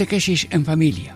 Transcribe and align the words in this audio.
Catequesis 0.00 0.48
en 0.50 0.64
familia. 0.64 1.14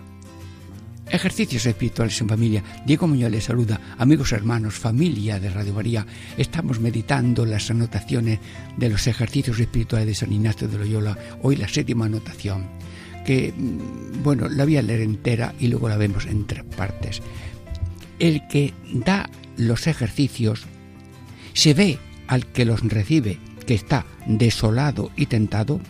Ejercicios 1.09 1.65
espirituales 1.65 2.21
en 2.21 2.29
familia. 2.29 2.63
Diego 2.85 3.07
Muñoz 3.07 3.31
les 3.31 3.45
saluda, 3.45 3.81
amigos 3.97 4.31
hermanos, 4.31 4.75
familia 4.75 5.39
de 5.39 5.49
Radio 5.49 5.73
María. 5.73 6.05
Estamos 6.37 6.79
meditando 6.79 7.47
las 7.47 7.71
anotaciones 7.71 8.37
de 8.77 8.89
los 8.89 9.07
ejercicios 9.07 9.59
espirituales 9.59 10.05
de 10.05 10.13
San 10.13 10.31
Ignacio 10.31 10.67
de 10.67 10.77
Loyola. 10.77 11.17
Hoy 11.41 11.55
la 11.55 11.67
séptima 11.67 12.05
anotación, 12.05 12.67
que, 13.25 13.55
mm, 13.57 14.21
bueno, 14.21 14.47
la 14.49 14.65
voy 14.65 14.77
a 14.77 14.83
leer 14.83 15.01
entera 15.01 15.55
y 15.59 15.67
luego 15.67 15.89
la 15.89 15.97
vemos 15.97 16.27
en 16.27 16.45
tres 16.45 16.63
partes. 16.77 17.23
El 18.19 18.47
que 18.47 18.75
da 18.93 19.27
los 19.57 19.87
ejercicios 19.87 20.67
se 21.53 21.73
ve 21.73 21.97
al 22.27 22.45
que 22.45 22.65
los 22.65 22.81
recibe 22.81 23.39
que 23.65 23.73
está 23.73 24.05
desolado 24.27 25.09
y 25.15 25.25
tentado 25.25 25.81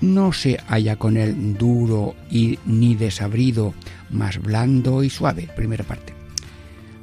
no 0.00 0.32
se 0.32 0.58
halla 0.68 0.96
con 0.96 1.16
él 1.16 1.56
duro 1.56 2.14
y 2.30 2.58
ni 2.64 2.94
desabrido, 2.94 3.74
más 4.10 4.40
blando 4.40 5.02
y 5.04 5.10
suave, 5.10 5.48
primera 5.54 5.84
parte, 5.84 6.14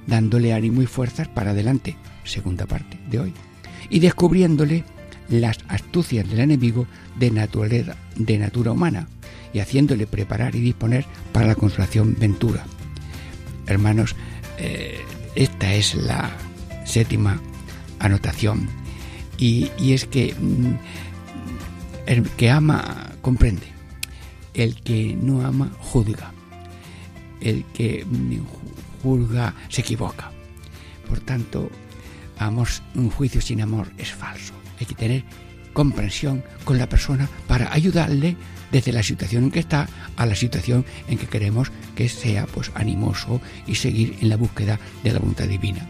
dándole 0.06 0.54
ánimo 0.54 0.82
y 0.82 0.86
fuerzas 0.86 1.28
para 1.28 1.52
adelante, 1.52 1.96
segunda 2.24 2.66
parte 2.66 2.98
de 3.10 3.20
hoy, 3.20 3.34
y 3.90 4.00
descubriéndole 4.00 4.84
las 5.30 5.58
astucias 5.68 6.28
del 6.30 6.40
enemigo 6.40 6.88
de 7.18 7.32
naturaleza, 7.32 7.96
de 8.16 8.38
natura 8.38 8.72
humana, 8.72 9.08
y 9.54 9.60
haciéndole 9.60 10.08
preparar 10.08 10.56
y 10.56 10.62
disponer 10.62 11.06
para 11.32 11.48
la 11.48 11.56
consolación 11.56 12.16
ventura. 12.20 12.66
Hermanos, 13.66 14.16
eh, 14.58 15.00
esta 15.36 15.74
es 15.74 15.96
la 15.96 16.32
séptima 16.86 17.40
anotación, 18.00 18.68
y, 19.38 19.70
es 19.80 20.06
que 20.06 20.34
mm, 20.34 21.07
el 22.08 22.24
que 22.30 22.50
ama 22.50 23.12
comprende. 23.22 23.68
El 24.54 24.82
que 24.82 25.16
no 25.22 25.46
ama 25.46 25.72
juzga. 25.80 26.32
El 27.42 27.64
que 27.66 28.06
juzga 29.04 29.54
se 29.70 29.82
equivoca. 29.82 30.32
Por 31.08 31.20
tanto, 31.20 31.70
vamos, 32.40 32.82
un 32.96 33.12
juicio 33.12 33.42
sin 33.42 33.62
amor 33.62 33.92
es 33.98 34.12
falso. 34.12 34.54
Hay 34.80 34.86
que 34.86 34.96
tener 34.96 35.24
comprensión 35.74 36.44
con 36.64 36.80
la 36.80 36.90
persona 36.90 37.30
para 37.48 37.72
ayudarle 37.72 38.36
desde 38.72 38.92
la 38.92 39.04
situación 39.04 39.46
en 39.46 39.52
que 39.52 39.60
está 39.60 39.88
a 40.16 40.26
la 40.26 40.36
situación 40.36 40.86
en 41.08 41.18
que 41.18 41.28
queremos 41.28 41.72
que 41.96 42.10
sea 42.10 42.48
pues 42.48 42.72
animoso 42.74 43.40
y 43.68 43.76
seguir 43.76 44.18
en 44.22 44.30
la 44.30 44.38
búsqueda 44.38 44.80
de 45.04 45.14
la 45.14 45.20
voluntad 45.20 45.46
divina. 45.46 45.88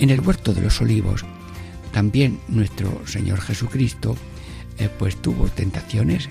En 0.00 0.08
el 0.08 0.20
huerto 0.20 0.54
de 0.54 0.62
los 0.62 0.80
olivos, 0.80 1.26
también 1.92 2.40
nuestro 2.48 3.06
Señor 3.06 3.40
Jesucristo 3.42 4.16
eh, 4.78 4.88
pues 4.98 5.14
tuvo 5.20 5.48
tentaciones, 5.48 6.30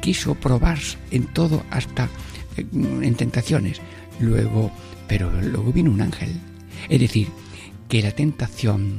quiso 0.00 0.34
probar 0.34 0.78
en 1.12 1.26
todo 1.26 1.62
hasta 1.70 2.08
eh, 2.56 2.66
en 2.72 3.14
tentaciones. 3.14 3.80
Luego, 4.18 4.72
pero 5.06 5.30
luego 5.40 5.72
vino 5.72 5.92
un 5.92 6.00
ángel. 6.00 6.40
Es 6.88 7.00
decir, 7.00 7.28
que 7.88 8.02
la 8.02 8.10
tentación 8.10 8.98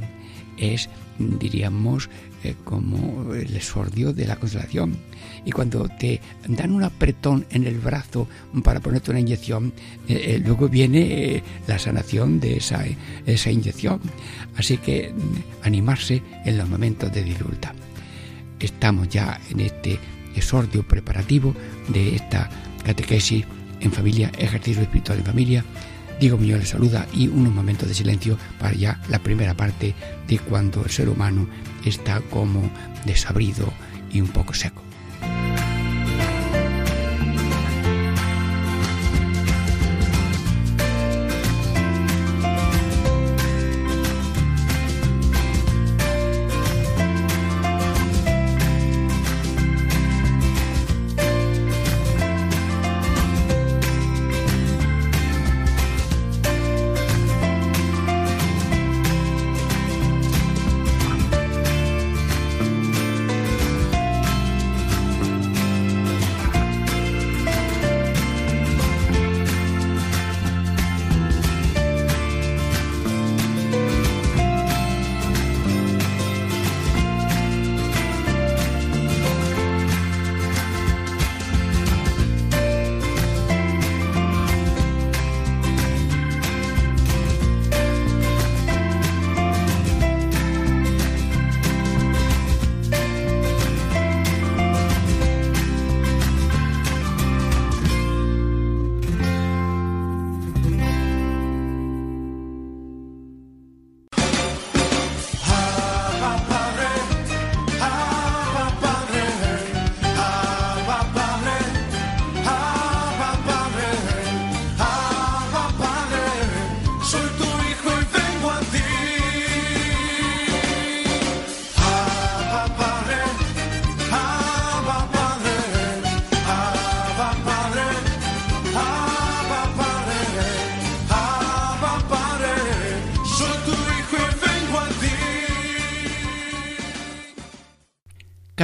es, 0.58 0.90
diríamos, 1.20 2.10
eh, 2.44 2.56
como 2.64 3.34
el 3.34 3.56
esordio 3.56 4.14
de 4.14 4.28
la 4.28 4.36
consolación 4.36 4.98
y 5.46 5.52
cuando 5.52 5.88
te 5.88 6.20
dan 6.48 6.72
un 6.72 6.84
apretón 6.84 7.46
en 7.52 7.66
el 7.66 7.80
brazo 7.80 8.28
para 8.64 8.80
ponerte 8.80 9.12
una 9.12 9.20
inyección, 9.20 9.74
eh, 10.08 10.36
eh, 10.36 10.42
luego 10.44 10.68
viene 10.68 11.44
la 11.68 11.80
sanación 11.80 12.40
de 12.40 12.58
esa, 12.58 12.84
esa 13.26 13.52
inyección. 13.52 14.02
Así 14.58 14.78
que 14.78 15.14
mm, 15.14 15.66
animarse 15.66 16.22
en 16.46 16.58
los 16.58 16.68
momentos 16.70 17.14
de 17.14 17.24
dificultad. 17.24 17.74
Estamos 18.60 19.10
ya 19.10 19.40
en 19.50 19.60
este 19.60 20.00
esordio 20.36 20.88
preparativo 20.88 21.54
de 21.90 22.16
esta 22.16 22.50
catequesis 22.84 23.46
en 23.80 23.92
familia, 23.92 24.32
ejercicio 24.38 24.82
espiritual 24.82 25.20
en 25.20 25.26
familia. 25.26 25.66
Diego 26.24 26.38
Muñoz 26.38 26.60
les 26.62 26.70
saluda 26.70 27.06
y 27.12 27.28
unos 27.28 27.54
momentos 27.54 27.90
de 27.90 27.94
silencio 27.94 28.38
para 28.58 28.74
ya 28.74 28.98
la 29.10 29.20
primera 29.20 29.56
parte 29.56 29.94
de 30.26 30.40
cuando 30.40 30.82
el 30.82 30.90
ser 30.90 31.10
humano 31.10 31.50
está 31.84 32.22
como 32.22 32.72
desabrido 33.04 33.74
y 34.10 34.22
un 34.22 34.30
poco 34.30 34.54
seco. 34.54 34.93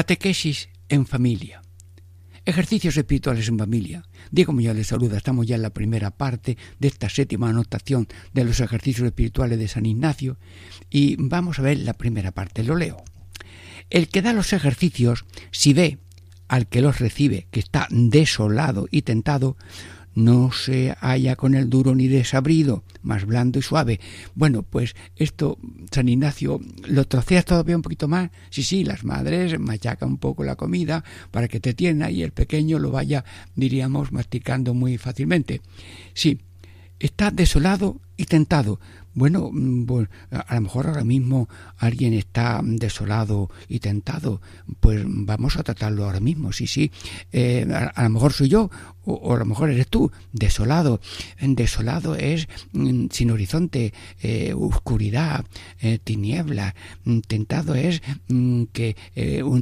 Catequesis 0.10 0.70
en 0.90 1.06
familia. 1.06 1.62
Ejercicios 2.44 2.98
espirituales 2.98 3.48
en 3.48 3.60
familia. 3.60 4.08
Diego 4.32 4.54
Muñoz 4.54 4.76
les 4.76 4.88
saluda. 4.88 5.18
Estamos 5.18 5.46
ya 5.46 5.56
en 5.56 5.62
la 5.62 5.70
primera 5.70 6.10
parte 6.10 6.58
de 6.80 6.88
esta 6.88 7.10
séptima 7.10 7.52
anotación 7.52 8.08
de 8.34 8.44
los 8.44 8.60
ejercicios 8.60 9.06
espirituales 9.06 9.60
de 9.60 9.68
San 9.68 9.86
Ignacio 9.86 10.40
y 10.90 11.16
vamos 11.20 11.60
a 11.60 11.62
ver 11.62 11.78
la 11.78 11.94
primera 11.94 12.32
parte. 12.32 12.64
Lo 12.64 12.76
leo. 12.76 13.04
El 13.92 14.08
que 14.08 14.24
da 14.24 14.34
los 14.34 14.52
ejercicios, 14.52 15.26
si 15.52 15.74
ve 15.74 16.00
al 16.48 16.66
que 16.66 16.82
los 16.82 16.98
recibe 16.98 17.46
que 17.52 17.60
está 17.60 17.88
desolado 17.92 18.88
y 18.90 19.04
tentado, 19.04 19.58
no 20.20 20.52
se 20.52 20.96
halla 21.00 21.36
con 21.36 21.56
el 21.56 21.70
duro 21.70 21.96
ni 21.96 22.08
desabrido, 22.08 22.84
más 23.02 23.26
blando 23.26 23.60
y 23.60 23.62
suave. 23.62 24.00
Bueno, 24.36 24.64
pues 24.64 24.96
esto, 25.16 25.58
San 25.92 26.10
Ignacio, 26.10 26.60
¿lo 26.88 27.06
troceas 27.06 27.46
todavía 27.46 27.76
un 27.76 27.82
poquito 27.82 28.08
más? 28.08 28.30
Sí, 28.50 28.64
sí, 28.64 28.84
las 28.84 29.04
madres 29.04 29.60
machacan 29.60 30.10
un 30.10 30.18
poco 30.18 30.44
la 30.44 30.56
comida 30.56 31.04
para 31.32 31.48
que 31.48 31.60
te 31.60 31.74
tienda 31.74 32.12
y 32.12 32.24
el 32.24 32.32
pequeño 32.32 32.80
lo 32.80 32.92
vaya, 32.92 33.24
diríamos, 33.56 34.12
masticando 34.12 34.74
muy 34.74 34.98
fácilmente. 34.98 35.62
Sí, 36.14 36.40
está 37.00 37.32
desolado 37.32 38.00
y 38.20 38.26
tentado. 38.26 38.82
Bueno, 39.14 39.50
mm, 39.52 39.86
a 40.30 40.56
lo 40.56 40.62
mejor 40.62 40.88
ahora 40.88 41.04
mismo 41.04 41.50
alguien 41.78 42.14
está 42.14 42.62
desolado 42.64 43.50
y 43.68 43.80
tentado, 43.80 44.42
pues 44.82 45.02
vamos 45.06 45.58
a 45.58 45.64
tratarlo 45.64 46.06
ahora 46.06 46.20
mismo, 46.20 46.52
sí, 46.52 46.68
sí. 46.68 46.92
Eh, 47.32 47.66
a, 47.96 48.04
lo 48.04 48.10
mejor 48.10 48.34
soy 48.34 48.50
yo, 48.50 48.70
o, 49.06 49.34
a 49.34 49.40
lo 49.40 49.46
mejor 49.46 49.72
eres 49.72 49.88
tú, 49.88 50.12
desolado. 50.34 51.00
Desolado 51.42 52.16
es 52.16 52.50
mm, 52.74 53.06
sin 53.10 53.32
horizonte, 53.32 53.94
eh, 54.22 54.54
oscuridad, 54.54 55.46
eh, 55.80 55.98
tiniebla. 56.04 56.76
Mm, 57.06 57.20
tentado 57.22 57.76
es 57.76 58.02
que 58.74 58.96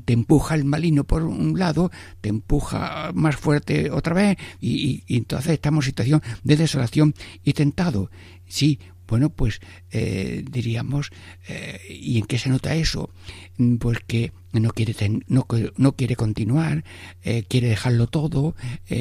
te 0.06 0.13
empuja 0.13 0.56
el 0.56 0.65
malino 0.65 1.03
por 1.03 1.24
un 1.24 1.57
lado, 1.57 1.92
te 2.21 2.30
empuja 2.30 3.12
más 3.13 3.36
fuerte 3.36 3.92
otra 3.92 4.15
vez, 4.15 4.38
y, 4.60 5.03
y 5.07 5.18
entonces 5.18 5.53
estamos 5.53 5.86
en 5.86 5.92
situación 5.92 6.24
de 6.44 6.57
desolación 6.57 7.13
y 7.44 7.53
tentado. 7.53 8.10
Sí, 8.48 8.80
bueno, 9.08 9.30
pues 9.30 9.62
eh, 9.92 10.44
diríamos, 10.52 11.12
eh, 11.48 11.80
¿y 11.90 12.18
en 12.18 12.26
qué 12.26 12.38
se 12.38 12.50
nota 12.50 12.76
eso? 12.76 13.10
Mm, 13.58 13.78
pues 13.78 14.00
que 14.06 14.34
no 14.52 14.72
quiere, 14.72 14.96
no, 15.28 15.48
no, 15.78 15.96
quiere 15.96 16.16
continuar, 16.16 16.84
eh, 17.24 17.44
quiere 17.48 17.70
dejarlo 17.70 18.08
todo, 18.08 18.56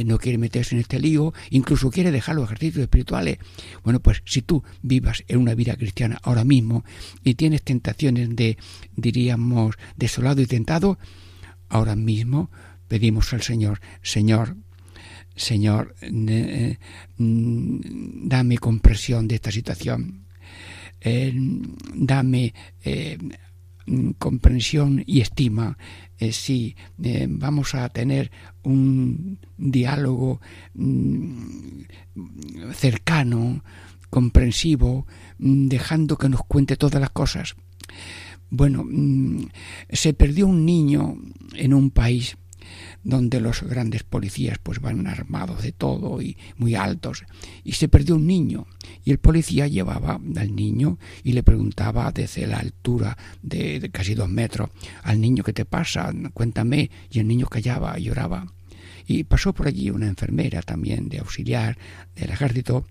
no 0.04 0.18
quiere 0.18 0.36
meterse 0.38 0.74
en 0.74 0.82
este 0.82 1.00
lío, 1.00 1.32
incluso 1.50 1.90
quiere 1.90 2.12
dejar 2.12 2.36
los 2.36 2.44
ejercicios 2.44 2.82
espirituales. 2.82 3.38
Bueno, 3.82 4.00
pues 4.00 4.22
si 4.26 4.42
tú 4.42 4.62
vivas 4.82 5.24
en 5.28 5.38
una 5.38 5.54
vida 5.54 5.76
cristiana 5.76 6.18
ahora 6.22 6.44
mismo 6.44 6.84
y 7.24 7.34
tienes 7.34 7.62
tentaciones 7.62 8.36
de, 8.36 8.58
diríamos, 8.96 9.76
desolado 9.96 10.42
y 10.42 10.46
tentado, 10.46 10.98
ahora 11.68 11.96
mismo 11.96 12.50
pedimos 12.86 13.32
al 13.32 13.42
Señor, 13.42 13.80
Señor, 14.02 14.56
Señor, 15.34 15.94
eh, 16.00 16.78
mm, 17.18 18.28
dame 18.28 18.58
comprensión 18.58 19.28
de 19.28 19.34
esta 19.34 19.50
situación, 19.50 20.26
eh, 21.00 21.32
dame 21.94 22.54
eh, 22.82 23.18
comprensión 24.18 25.04
y 25.06 25.20
estima 25.20 25.76
si 26.30 26.74
vamos 27.28 27.74
a 27.74 27.88
tener 27.90 28.30
un 28.64 29.38
diálogo 29.58 30.40
mm, 30.74 31.82
cercano, 32.72 33.62
comprensivo, 34.10 35.06
mm, 35.38 35.68
dejando 35.68 36.16
que 36.16 36.30
nos 36.30 36.40
cuente 36.44 36.76
todas 36.76 37.00
las 37.00 37.10
cosas. 37.10 37.54
Bueno, 38.48 38.86
se 39.90 40.14
perdió 40.14 40.46
un 40.46 40.64
niño 40.64 41.16
en 41.54 41.74
un 41.74 41.90
país 41.90 42.36
donde 43.04 43.40
los 43.40 43.62
grandes 43.62 44.02
policías 44.02 44.58
pues 44.62 44.80
van 44.80 45.06
armados 45.06 45.62
de 45.62 45.72
todo 45.72 46.20
y 46.20 46.36
muy 46.56 46.74
altos. 46.74 47.24
Y 47.64 47.72
se 47.72 47.88
perdió 47.88 48.16
un 48.16 48.26
niño. 48.26 48.66
Y 49.04 49.10
el 49.10 49.18
policía 49.18 49.66
llevaba 49.66 50.20
al 50.36 50.56
niño 50.56 50.98
y 51.22 51.32
le 51.32 51.42
preguntaba 51.42 52.10
desde 52.12 52.46
la 52.46 52.58
altura 52.58 53.16
de, 53.42 53.90
casi 53.92 54.14
dos 54.14 54.28
metros 54.28 54.70
al 55.02 55.20
niño 55.20 55.44
qué 55.44 55.52
te 55.52 55.64
pasa 55.64 56.12
cuéntame 56.32 56.90
y 57.10 57.20
el 57.20 57.28
niño 57.28 57.46
callaba 57.46 57.98
lloraba 57.98 58.46
y 59.06 59.24
pasó 59.24 59.54
por 59.54 59.68
allí 59.68 59.90
una 59.90 60.08
enfermera 60.08 60.62
también 60.62 61.08
de 61.08 61.18
auxiliar 61.18 61.78
del 62.14 62.30
ejército 62.30 62.84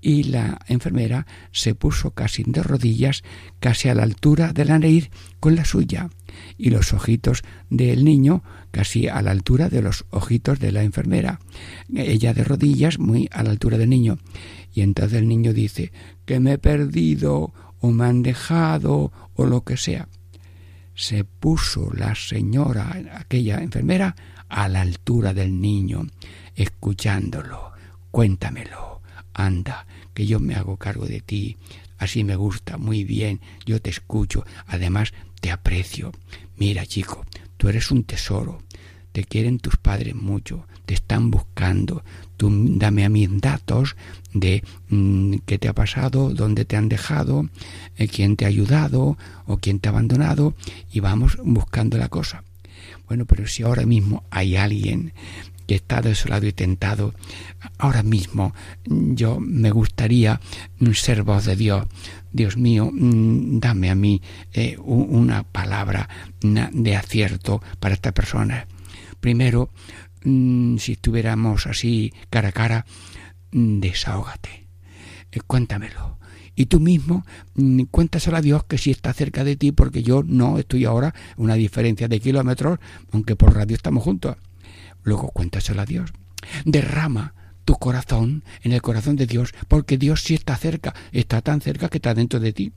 y 0.00 0.24
la 0.24 0.60
enfermera 0.68 1.26
se 1.50 1.74
puso 1.74 2.12
casi 2.12 2.44
de 2.46 2.62
rodillas, 2.62 3.22
casi 3.58 3.88
a 3.88 3.94
la 3.94 4.04
altura 4.04 4.52
de 4.52 4.64
la 4.64 4.78
nariz 4.78 5.10
con 5.40 5.56
la 5.56 5.64
suya, 5.64 6.10
y 6.56 6.70
los 6.70 6.92
ojitos 6.92 7.42
del 7.70 8.04
niño 8.04 8.42
casi 8.70 9.08
a 9.08 9.22
la 9.22 9.30
altura 9.30 9.68
de 9.68 9.82
los 9.82 10.04
ojitos 10.10 10.60
de 10.60 10.70
la 10.70 10.82
enfermera, 10.82 11.40
ella 11.94 12.34
de 12.34 12.44
rodillas 12.44 12.98
muy 12.98 13.28
a 13.32 13.42
la 13.42 13.50
altura 13.50 13.78
del 13.78 13.90
niño. 13.90 14.18
Y 14.72 14.82
entonces 14.82 15.18
el 15.18 15.28
niño 15.28 15.52
dice 15.52 15.92
que 16.26 16.40
me 16.40 16.52
he 16.52 16.58
perdido 16.58 17.54
o 17.80 17.90
me 17.90 18.04
han 18.04 18.22
dejado 18.22 19.12
o 19.34 19.46
lo 19.46 19.64
que 19.64 19.76
sea. 19.76 20.08
Se 20.94 21.24
puso 21.24 21.90
la 21.94 22.14
señora, 22.14 22.96
aquella 23.14 23.58
enfermera, 23.58 24.14
a 24.48 24.68
la 24.68 24.80
altura 24.80 25.34
del 25.34 25.60
niño, 25.60 26.06
escuchándolo. 26.54 27.72
Cuéntamelo. 28.10 29.00
Anda, 29.34 29.86
que 30.14 30.26
yo 30.26 30.40
me 30.40 30.54
hago 30.54 30.76
cargo 30.76 31.06
de 31.06 31.20
ti. 31.20 31.56
Así 31.98 32.24
me 32.24 32.36
gusta, 32.36 32.78
muy 32.78 33.04
bien, 33.04 33.40
yo 33.64 33.80
te 33.80 33.90
escucho. 33.90 34.44
Además, 34.66 35.12
te 35.40 35.50
aprecio. 35.50 36.12
Mira, 36.56 36.86
chico, 36.86 37.24
tú 37.56 37.68
eres 37.68 37.90
un 37.90 38.04
tesoro. 38.04 38.62
Te 39.12 39.24
quieren 39.24 39.58
tus 39.58 39.76
padres 39.76 40.14
mucho, 40.14 40.66
te 40.84 40.92
están 40.92 41.30
buscando. 41.30 42.04
Tú 42.36 42.50
dame 42.76 43.06
a 43.06 43.08
mis 43.08 43.40
datos 43.40 43.96
de 44.34 44.62
mm, 44.90 45.36
qué 45.46 45.58
te 45.58 45.68
ha 45.68 45.72
pasado, 45.72 46.34
dónde 46.34 46.66
te 46.66 46.76
han 46.76 46.90
dejado, 46.90 47.48
eh, 47.96 48.08
quién 48.08 48.36
te 48.36 48.44
ha 48.44 48.48
ayudado 48.48 49.16
o 49.46 49.56
quién 49.56 49.80
te 49.80 49.88
ha 49.88 49.92
abandonado 49.92 50.54
y 50.92 51.00
vamos 51.00 51.38
buscando 51.42 51.96
la 51.96 52.10
cosa. 52.10 52.44
Bueno, 53.06 53.24
pero 53.26 53.46
si 53.46 53.62
ahora 53.62 53.86
mismo 53.86 54.24
hay 54.30 54.56
alguien 54.56 55.12
que 55.66 55.74
está 55.74 56.00
desolado 56.00 56.46
y 56.46 56.52
tentado, 56.52 57.12
ahora 57.78 58.02
mismo 58.02 58.54
yo 58.84 59.40
me 59.40 59.70
gustaría 59.70 60.40
ser 60.94 61.22
voz 61.22 61.44
de 61.44 61.56
Dios. 61.56 61.86
Dios 62.32 62.56
mío, 62.56 62.90
mm, 62.92 63.58
dame 63.58 63.90
a 63.90 63.94
mí 63.94 64.22
eh, 64.52 64.76
una 64.78 65.42
palabra 65.42 66.08
de 66.40 66.96
acierto 66.96 67.62
para 67.80 67.94
esta 67.94 68.12
persona. 68.12 68.66
Primero, 69.20 69.70
mm, 70.24 70.76
si 70.76 70.92
estuviéramos 70.92 71.66
así 71.66 72.12
cara 72.30 72.48
a 72.48 72.52
cara, 72.52 72.86
mm, 73.52 73.80
desahógate, 73.80 74.66
eh, 75.32 75.40
cuéntamelo. 75.46 76.15
Y 76.56 76.66
tú 76.66 76.80
mismo 76.80 77.24
cuéntaselo 77.90 78.38
a 78.38 78.40
Dios 78.40 78.64
que 78.64 78.78
si 78.78 78.90
está 78.90 79.12
cerca 79.12 79.44
de 79.44 79.56
ti, 79.56 79.72
porque 79.72 80.02
yo 80.02 80.22
no 80.24 80.58
estoy 80.58 80.86
ahora 80.86 81.14
una 81.36 81.54
diferencia 81.54 82.08
de 82.08 82.18
kilómetros, 82.18 82.78
aunque 83.12 83.36
por 83.36 83.54
radio 83.54 83.76
estamos 83.76 84.02
juntos. 84.02 84.36
Luego 85.04 85.28
cuéntaselo 85.28 85.82
a 85.82 85.86
Dios. 85.86 86.12
Derrama 86.64 87.34
tu 87.66 87.74
corazón 87.74 88.42
en 88.62 88.72
el 88.72 88.80
corazón 88.80 89.16
de 89.16 89.26
Dios, 89.26 89.52
porque 89.68 89.98
Dios 89.98 90.22
sí 90.22 90.34
está 90.34 90.56
cerca, 90.56 90.94
está 91.12 91.42
tan 91.42 91.60
cerca 91.60 91.88
que 91.88 91.98
está 91.98 92.14
dentro 92.14 92.40
de 92.40 92.52
ti. 92.52 92.72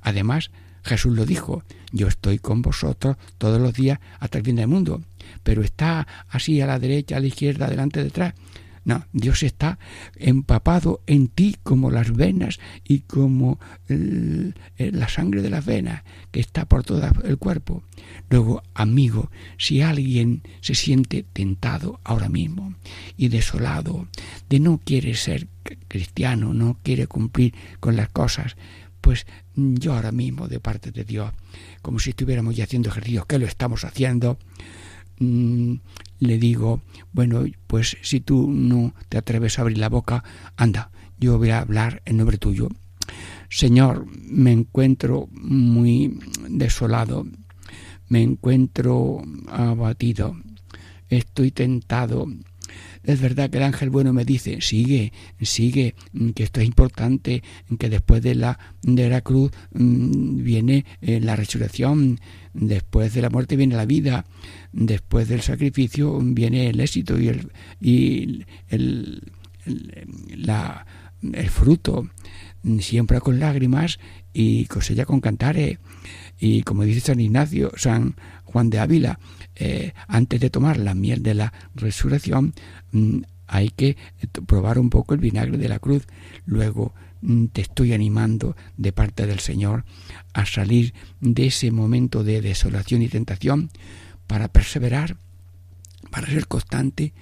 Además, 0.00 0.50
Jesús 0.82 1.14
lo 1.14 1.24
dijo, 1.24 1.62
yo 1.92 2.08
estoy 2.08 2.38
con 2.38 2.62
vosotros 2.62 3.16
todos 3.38 3.60
los 3.60 3.74
días 3.74 4.00
hasta 4.18 4.38
el 4.38 4.44
fin 4.44 4.56
del 4.56 4.68
mundo, 4.68 5.02
pero 5.42 5.62
está 5.62 6.06
así 6.28 6.60
a 6.60 6.66
la 6.66 6.78
derecha, 6.78 7.16
a 7.16 7.20
la 7.20 7.26
izquierda, 7.26 7.66
adelante, 7.66 8.02
detrás. 8.02 8.34
No, 8.84 9.06
Dios 9.12 9.42
está 9.42 9.78
empapado 10.16 11.00
en 11.06 11.28
ti 11.28 11.56
como 11.62 11.90
las 11.90 12.14
venas 12.14 12.60
y 12.86 13.00
como 13.00 13.58
la 13.88 15.08
sangre 15.08 15.40
de 15.40 15.50
las 15.50 15.64
venas 15.64 16.02
que 16.30 16.40
está 16.40 16.66
por 16.66 16.84
todo 16.84 17.02
el 17.24 17.38
cuerpo. 17.38 17.82
Luego, 18.28 18.62
amigo, 18.74 19.30
si 19.56 19.80
alguien 19.80 20.42
se 20.60 20.74
siente 20.74 21.24
tentado 21.32 21.98
ahora 22.04 22.28
mismo 22.28 22.74
y 23.16 23.28
desolado, 23.28 24.06
de 24.50 24.60
no 24.60 24.80
quiere 24.84 25.14
ser 25.14 25.48
cristiano, 25.88 26.52
no 26.52 26.78
quiere 26.82 27.06
cumplir 27.06 27.54
con 27.80 27.96
las 27.96 28.10
cosas, 28.10 28.56
pues 29.00 29.26
yo 29.54 29.94
ahora 29.94 30.12
mismo, 30.12 30.48
de 30.48 30.60
parte 30.60 30.90
de 30.90 31.04
Dios, 31.04 31.32
como 31.80 31.98
si 31.98 32.10
estuviéramos 32.10 32.54
ya 32.56 32.64
haciendo 32.64 32.90
ejercicios, 32.90 33.26
que 33.26 33.38
lo 33.38 33.46
estamos 33.46 33.84
haciendo, 33.84 34.38
mm, 35.18 35.74
le 36.20 36.38
digo, 36.38 36.82
bueno, 37.12 37.44
pues 37.66 37.96
si 38.02 38.20
tú 38.20 38.50
no 38.50 38.94
te 39.08 39.18
atreves 39.18 39.58
a 39.58 39.62
abrir 39.62 39.78
la 39.78 39.88
boca, 39.88 40.24
anda, 40.56 40.90
yo 41.18 41.38
voy 41.38 41.50
a 41.50 41.60
hablar 41.60 42.02
en 42.04 42.16
nombre 42.16 42.38
tuyo. 42.38 42.68
Señor, 43.48 44.06
me 44.28 44.52
encuentro 44.52 45.28
muy 45.30 46.18
desolado, 46.48 47.26
me 48.08 48.22
encuentro 48.22 49.22
abatido, 49.48 50.36
estoy 51.08 51.50
tentado. 51.50 52.26
Es 53.04 53.20
verdad 53.20 53.50
que 53.50 53.58
el 53.58 53.64
ángel 53.64 53.90
bueno 53.90 54.12
me 54.12 54.24
dice, 54.24 54.60
sigue, 54.60 55.12
sigue, 55.40 55.94
que 56.34 56.42
esto 56.42 56.60
es 56.60 56.66
importante, 56.66 57.42
que 57.78 57.90
después 57.90 58.22
de 58.22 58.34
la, 58.34 58.58
de 58.82 59.08
la 59.08 59.20
cruz 59.20 59.50
mm, 59.72 60.42
viene 60.42 60.86
eh, 61.02 61.20
la 61.20 61.36
resurrección, 61.36 62.18
después 62.54 63.12
de 63.12 63.22
la 63.22 63.30
muerte 63.30 63.56
viene 63.56 63.76
la 63.76 63.84
vida, 63.84 64.24
después 64.72 65.28
del 65.28 65.42
sacrificio 65.42 66.18
viene 66.22 66.68
el 66.68 66.80
éxito 66.80 67.20
y 67.20 67.28
el, 67.28 67.52
y 67.80 68.44
el, 68.68 69.22
la, 70.36 70.86
el 71.32 71.50
fruto, 71.50 72.08
siembra 72.80 73.20
con 73.20 73.38
lágrimas 73.38 73.98
y 74.32 74.64
cosecha 74.66 75.04
con 75.04 75.20
cantares. 75.20 75.78
Y 76.38 76.62
como 76.62 76.84
dice 76.84 77.00
San 77.00 77.20
Ignacio, 77.20 77.72
San 77.76 78.16
Juan 78.44 78.70
de 78.70 78.78
Ávila, 78.78 79.18
eh, 79.56 79.92
antes 80.08 80.40
de 80.40 80.50
tomar 80.50 80.78
la 80.78 80.94
miel 80.94 81.22
de 81.22 81.34
la 81.34 81.52
resurrección, 81.74 82.54
mm, 82.92 83.20
hay 83.46 83.70
que 83.70 83.96
probar 84.46 84.78
un 84.78 84.90
poco 84.90 85.14
el 85.14 85.20
vinagre 85.20 85.58
de 85.58 85.68
la 85.68 85.78
cruz. 85.78 86.06
Luego 86.46 86.94
mm, 87.20 87.46
te 87.46 87.60
estoy 87.60 87.92
animando 87.92 88.56
de 88.76 88.92
parte 88.92 89.26
del 89.26 89.40
Señor 89.40 89.84
a 90.32 90.46
salir 90.46 90.94
de 91.20 91.46
ese 91.46 91.70
momento 91.70 92.24
de 92.24 92.40
desolación 92.40 93.02
y 93.02 93.08
tentación 93.08 93.70
para 94.26 94.48
perseverar, 94.48 95.16
para 96.10 96.26
ser 96.26 96.46
constante. 96.46 97.12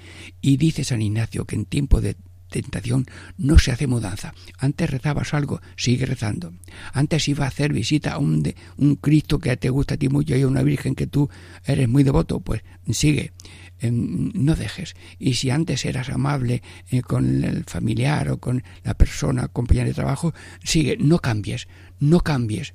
Y 0.40 0.56
dice 0.56 0.84
San 0.84 1.02
Ignacio 1.02 1.44
que 1.44 1.56
en 1.56 1.64
tiempo 1.64 2.00
de 2.00 2.16
tentación 2.52 3.06
no 3.36 3.58
se 3.58 3.72
hace 3.72 3.88
mudanza. 3.88 4.34
Antes 4.58 4.88
rezabas 4.88 5.34
algo, 5.34 5.60
sigue 5.76 6.06
rezando. 6.06 6.54
Antes 6.92 7.26
iba 7.28 7.44
a 7.44 7.48
hacer 7.48 7.72
visita 7.72 8.12
a 8.12 8.18
un, 8.18 8.44
de, 8.44 8.54
un 8.76 8.94
Cristo 8.94 9.40
que 9.40 9.56
te 9.56 9.70
gusta 9.70 9.94
a 9.94 9.96
ti 9.96 10.08
mucho 10.08 10.36
y 10.36 10.42
a 10.42 10.46
una 10.46 10.62
Virgen 10.62 10.94
que 10.94 11.08
tú 11.08 11.28
eres 11.64 11.88
muy 11.88 12.04
devoto, 12.04 12.38
pues 12.40 12.62
sigue. 12.90 13.32
Em, 13.80 14.30
no 14.34 14.54
dejes. 14.54 14.94
Y 15.18 15.34
si 15.34 15.50
antes 15.50 15.84
eras 15.84 16.08
amable 16.08 16.62
eh, 16.90 17.02
con 17.02 17.42
el 17.42 17.64
familiar 17.64 18.30
o 18.30 18.38
con 18.38 18.62
la 18.84 18.94
persona, 18.94 19.48
compañera 19.48 19.88
de 19.88 19.94
trabajo, 19.94 20.32
sigue, 20.62 20.96
no 20.98 21.18
cambies, 21.18 21.66
no 21.98 22.20
cambies 22.20 22.74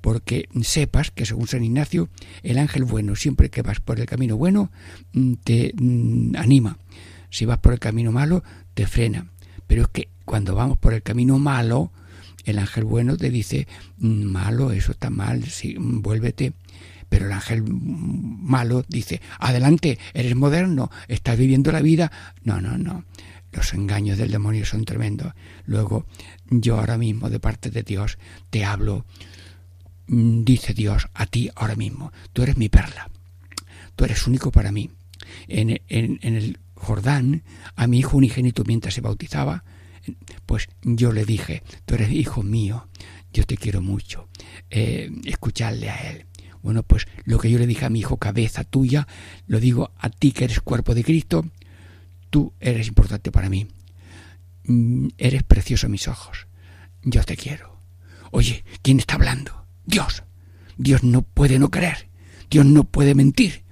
porque 0.00 0.48
sepas 0.62 1.10
que 1.10 1.26
según 1.26 1.48
San 1.48 1.64
Ignacio, 1.64 2.08
el 2.42 2.58
ángel 2.58 2.84
bueno, 2.84 3.16
siempre 3.16 3.50
que 3.50 3.62
vas 3.62 3.80
por 3.80 4.00
el 4.00 4.06
camino 4.06 4.36
bueno, 4.36 4.70
mm, 5.12 5.34
te 5.44 5.74
mm, 5.76 6.36
anima. 6.36 6.78
Si 7.30 7.44
vas 7.44 7.58
por 7.58 7.74
el 7.74 7.78
camino 7.78 8.10
malo, 8.10 8.42
te 8.78 8.86
frena. 8.86 9.26
Pero 9.66 9.82
es 9.82 9.88
que 9.88 10.08
cuando 10.24 10.54
vamos 10.54 10.78
por 10.78 10.94
el 10.94 11.02
camino 11.02 11.40
malo, 11.40 11.90
el 12.44 12.60
ángel 12.60 12.84
bueno 12.84 13.16
te 13.16 13.28
dice, 13.28 13.66
mm, 13.96 14.22
malo, 14.22 14.70
eso 14.70 14.92
está 14.92 15.10
mal, 15.10 15.42
sí, 15.46 15.74
vuélvete. 15.76 16.52
Pero 17.08 17.26
el 17.26 17.32
ángel 17.32 17.64
malo 17.66 18.84
dice, 18.86 19.20
adelante, 19.40 19.98
eres 20.14 20.36
moderno, 20.36 20.92
estás 21.08 21.36
viviendo 21.36 21.72
la 21.72 21.82
vida. 21.82 22.12
No, 22.44 22.60
no, 22.60 22.78
no. 22.78 23.04
Los 23.50 23.74
engaños 23.74 24.16
del 24.16 24.30
demonio 24.30 24.64
son 24.64 24.84
tremendos. 24.84 25.32
Luego, 25.66 26.06
yo 26.48 26.78
ahora 26.78 26.98
mismo, 26.98 27.30
de 27.30 27.40
parte 27.40 27.70
de 27.70 27.82
Dios, 27.82 28.16
te 28.50 28.64
hablo. 28.64 29.06
Mm, 30.06 30.44
dice 30.44 30.72
Dios 30.72 31.08
a 31.14 31.26
ti 31.26 31.50
ahora 31.56 31.74
mismo, 31.74 32.12
tú 32.32 32.44
eres 32.44 32.56
mi 32.56 32.68
perla. 32.68 33.10
Tú 33.96 34.04
eres 34.04 34.24
único 34.28 34.52
para 34.52 34.70
mí. 34.70 34.88
En, 35.48 35.70
en, 35.88 36.20
en 36.22 36.36
el 36.36 36.58
Jordán 36.78 37.42
a 37.76 37.86
mi 37.86 37.98
hijo 37.98 38.16
unigénito 38.16 38.64
mientras 38.64 38.94
se 38.94 39.00
bautizaba, 39.00 39.64
pues 40.46 40.68
yo 40.82 41.12
le 41.12 41.24
dije, 41.24 41.62
tú 41.84 41.94
eres 41.94 42.10
hijo 42.10 42.42
mío, 42.42 42.88
yo 43.32 43.44
te 43.44 43.56
quiero 43.56 43.82
mucho, 43.82 44.28
eh, 44.70 45.10
escucharle 45.24 45.90
a 45.90 46.10
él. 46.10 46.26
Bueno, 46.62 46.82
pues 46.82 47.06
lo 47.24 47.38
que 47.38 47.50
yo 47.50 47.58
le 47.58 47.66
dije 47.66 47.84
a 47.84 47.90
mi 47.90 48.00
hijo, 48.00 48.16
cabeza 48.16 48.64
tuya, 48.64 49.06
lo 49.46 49.60
digo 49.60 49.92
a 49.98 50.10
ti 50.10 50.32
que 50.32 50.44
eres 50.44 50.60
cuerpo 50.60 50.94
de 50.94 51.04
Cristo, 51.04 51.44
tú 52.30 52.52
eres 52.60 52.88
importante 52.88 53.30
para 53.30 53.48
mí, 53.48 53.68
mm, 54.64 55.08
eres 55.18 55.42
precioso 55.42 55.86
a 55.86 55.90
mis 55.90 56.08
ojos, 56.08 56.46
yo 57.02 57.22
te 57.24 57.36
quiero. 57.36 57.78
Oye, 58.30 58.64
¿quién 58.82 58.98
está 58.98 59.14
hablando? 59.14 59.66
Dios. 59.84 60.24
Dios 60.76 61.02
no 61.02 61.22
puede 61.22 61.58
no 61.58 61.70
querer, 61.70 62.08
Dios 62.48 62.64
no 62.64 62.84
puede 62.84 63.14
mentir, 63.14 63.64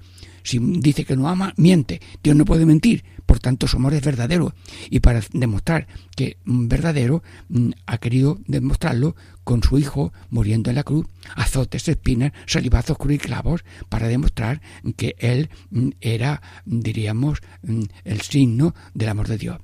si 0.47 0.61
dice 0.61 1.05
que 1.05 1.17
no 1.17 1.29
ama, 1.29 1.53
miente. 1.57 2.01
Dios 2.23 2.37
no 2.37 2.45
puede 2.45 2.65
mentir. 2.65 3.05
Por 3.27 3.41
tanto, 3.41 3.67
su 3.67 3.79
amor 3.79 3.95
es 3.95 4.03
verdadero. 4.03 4.55
Y 4.91 5.01
para 5.01 5.21
demostrar 5.33 5.89
que 6.15 6.37
verdadero, 6.45 7.25
mm, 7.49 7.71
ha 7.85 7.99
querido 7.99 8.39
demostrarlo 8.47 9.17
con 9.43 9.65
su 9.65 9.77
hijo 9.77 10.13
muriendo 10.31 10.71
en 10.71 10.77
la 10.77 10.85
cruz, 10.85 11.07
azotes, 11.35 11.89
espinas, 11.89 12.31
salivazos, 12.47 12.97
cruz 12.97 13.15
y 13.15 13.19
clavos, 13.19 13.65
para 13.89 14.07
demostrar 14.07 14.61
que 14.97 15.17
él 15.19 15.51
mm, 15.71 15.89
era, 16.01 16.41
diríamos, 16.65 17.41
mm, 17.63 17.83
el 18.05 18.21
signo 18.21 18.73
del 18.95 19.09
amor 19.09 19.27
de 19.27 19.39
Dios. 19.39 19.59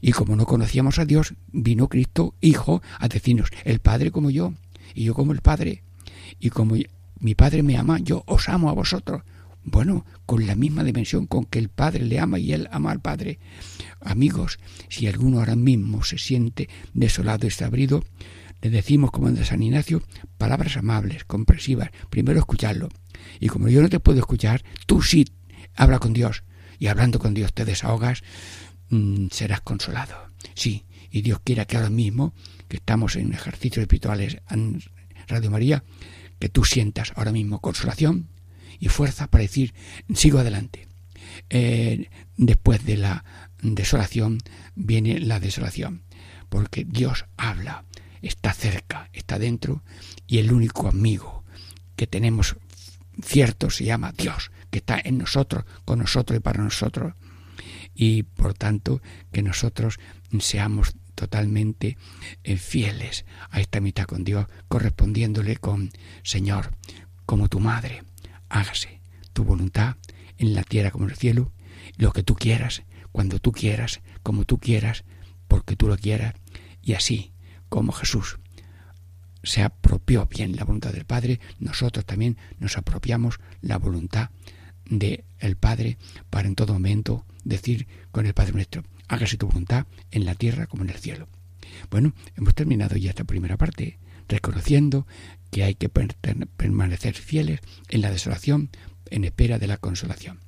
Y 0.00 0.10
como 0.10 0.34
no 0.34 0.46
conocíamos 0.46 0.98
a 0.98 1.04
Dios, 1.04 1.34
vino 1.52 1.88
Cristo, 1.88 2.34
Hijo, 2.40 2.82
a 2.98 3.06
decirnos, 3.06 3.50
el 3.64 3.78
Padre 3.78 4.10
como 4.10 4.30
yo, 4.30 4.52
y 4.94 5.04
yo 5.04 5.14
como 5.14 5.30
el 5.30 5.42
Padre. 5.42 5.84
Y 6.40 6.50
como 6.50 6.74
mi 7.20 7.34
Padre 7.36 7.62
me 7.62 7.76
ama, 7.76 8.00
yo 8.00 8.24
os 8.26 8.48
amo 8.48 8.68
a 8.68 8.72
vosotros. 8.72 9.22
Bueno, 9.64 10.04
con 10.26 10.46
la 10.46 10.54
misma 10.54 10.84
dimensión 10.84 11.26
con 11.26 11.46
que 11.46 11.58
el 11.58 11.70
Padre 11.70 12.04
le 12.04 12.20
ama 12.20 12.38
y 12.38 12.52
él 12.52 12.68
ama 12.70 12.90
al 12.90 13.00
Padre. 13.00 13.38
Amigos, 14.00 14.58
si 14.90 15.06
alguno 15.06 15.38
ahora 15.38 15.56
mismo 15.56 16.04
se 16.04 16.18
siente 16.18 16.68
desolado 16.92 17.46
y 17.46 17.48
desabrido, 17.48 18.04
le 18.60 18.70
decimos, 18.70 19.10
como 19.10 19.28
en 19.28 19.42
San 19.44 19.62
Ignacio, 19.62 20.02
palabras 20.38 20.76
amables, 20.76 21.24
comprensivas. 21.24 21.90
Primero 22.10 22.38
escucharlo. 22.38 22.88
Y 23.40 23.48
como 23.48 23.68
yo 23.68 23.80
no 23.82 23.88
te 23.88 24.00
puedo 24.00 24.18
escuchar, 24.18 24.62
tú 24.86 25.02
sí 25.02 25.26
habla 25.74 25.98
con 25.98 26.12
Dios. 26.12 26.44
Y 26.78 26.88
hablando 26.88 27.18
con 27.18 27.34
Dios 27.34 27.52
te 27.54 27.64
desahogas, 27.64 28.22
mm, 28.90 29.28
serás 29.30 29.62
consolado. 29.62 30.14
Sí, 30.54 30.84
y 31.10 31.22
Dios 31.22 31.40
quiera 31.42 31.64
que 31.64 31.76
ahora 31.76 31.90
mismo, 31.90 32.34
que 32.68 32.76
estamos 32.76 33.16
en 33.16 33.32
ejercicios 33.32 33.82
espirituales 33.82 34.38
en 34.50 34.82
Radio 35.26 35.50
María, 35.50 35.84
que 36.38 36.48
tú 36.48 36.64
sientas 36.64 37.12
ahora 37.16 37.32
mismo 37.32 37.60
consolación, 37.60 38.28
y 38.78 38.88
fuerza 38.88 39.28
para 39.28 39.42
decir, 39.42 39.74
sigo 40.14 40.38
adelante. 40.38 40.88
Eh, 41.50 42.08
después 42.36 42.84
de 42.84 42.96
la 42.96 43.24
desolación 43.62 44.38
viene 44.74 45.18
la 45.20 45.40
desolación, 45.40 46.02
porque 46.48 46.84
Dios 46.84 47.26
habla, 47.36 47.84
está 48.22 48.52
cerca, 48.52 49.08
está 49.12 49.38
dentro, 49.38 49.82
y 50.26 50.38
el 50.38 50.52
único 50.52 50.88
amigo 50.88 51.44
que 51.96 52.06
tenemos 52.06 52.56
cierto 53.22 53.70
se 53.70 53.84
llama 53.84 54.12
Dios, 54.16 54.50
que 54.70 54.78
está 54.78 55.00
en 55.02 55.18
nosotros, 55.18 55.64
con 55.84 56.00
nosotros 56.00 56.38
y 56.38 56.40
para 56.40 56.62
nosotros. 56.62 57.14
Y 57.94 58.24
por 58.24 58.54
tanto, 58.54 59.00
que 59.32 59.42
nosotros 59.42 59.98
seamos 60.40 60.96
totalmente 61.14 61.96
eh, 62.42 62.56
fieles 62.56 63.24
a 63.50 63.60
esta 63.60 63.80
mitad 63.80 64.04
con 64.04 64.24
Dios, 64.24 64.46
correspondiéndole 64.68 65.56
con 65.56 65.92
Señor, 66.22 66.70
como 67.24 67.48
tu 67.48 67.60
madre, 67.60 68.02
hágase 68.54 69.00
tu 69.32 69.42
voluntad 69.42 69.96
en 70.38 70.54
la 70.54 70.62
tierra 70.62 70.92
como 70.92 71.04
en 71.04 71.10
el 71.10 71.16
cielo, 71.16 71.52
lo 71.96 72.12
que 72.12 72.22
tú 72.22 72.36
quieras, 72.36 72.84
cuando 73.10 73.40
tú 73.40 73.50
quieras, 73.50 74.00
como 74.22 74.44
tú 74.44 74.58
quieras, 74.58 75.04
porque 75.48 75.74
tú 75.74 75.88
lo 75.88 75.96
quieras, 75.96 76.34
y 76.80 76.94
así 76.94 77.32
como 77.68 77.90
Jesús 77.90 78.38
se 79.42 79.62
apropió 79.62 80.26
bien 80.26 80.54
la 80.54 80.64
voluntad 80.64 80.92
del 80.92 81.04
Padre, 81.04 81.40
nosotros 81.58 82.06
también 82.06 82.38
nos 82.60 82.78
apropiamos 82.78 83.40
la 83.60 83.76
voluntad 83.76 84.30
del 84.84 85.24
el 85.40 85.56
Padre 85.56 85.98
para 86.30 86.46
en 86.46 86.54
todo 86.54 86.74
momento 86.74 87.26
decir 87.42 87.88
con 88.12 88.24
el 88.24 88.34
Padre 88.34 88.52
nuestro, 88.52 88.84
hágase 89.08 89.36
tu 89.36 89.48
voluntad 89.48 89.86
en 90.12 90.24
la 90.24 90.36
tierra 90.36 90.66
como 90.66 90.84
en 90.84 90.90
el 90.90 90.98
cielo. 90.98 91.26
Bueno, 91.90 92.14
hemos 92.36 92.54
terminado 92.54 92.96
ya 92.96 93.10
esta 93.10 93.24
primera 93.24 93.56
parte, 93.56 93.98
reconociendo 94.28 95.06
que 95.54 95.62
hay 95.62 95.76
que 95.76 95.88
permanecer 95.88 97.14
fieles 97.14 97.60
en 97.88 98.00
la 98.00 98.10
desolación 98.10 98.70
en 99.08 99.22
espera 99.22 99.60
de 99.60 99.68
la 99.68 99.76
consolación. 99.76 100.40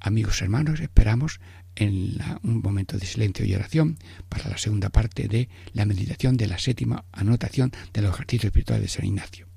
Amigos 0.00 0.42
hermanos, 0.42 0.80
esperamos 0.80 1.38
en 1.76 2.18
un 2.42 2.62
momento 2.62 2.98
de 2.98 3.06
silencio 3.06 3.46
y 3.46 3.54
oración 3.54 3.98
para 4.28 4.48
la 4.48 4.58
segunda 4.58 4.88
parte 4.88 5.28
de 5.28 5.48
la 5.72 5.86
meditación 5.86 6.36
de 6.36 6.48
la 6.48 6.58
séptima 6.58 7.04
anotación 7.12 7.70
de 7.92 8.02
los 8.02 8.12
ejercicios 8.12 8.46
espirituales 8.46 8.82
de 8.82 8.88
San 8.88 9.04
Ignacio. 9.04 9.51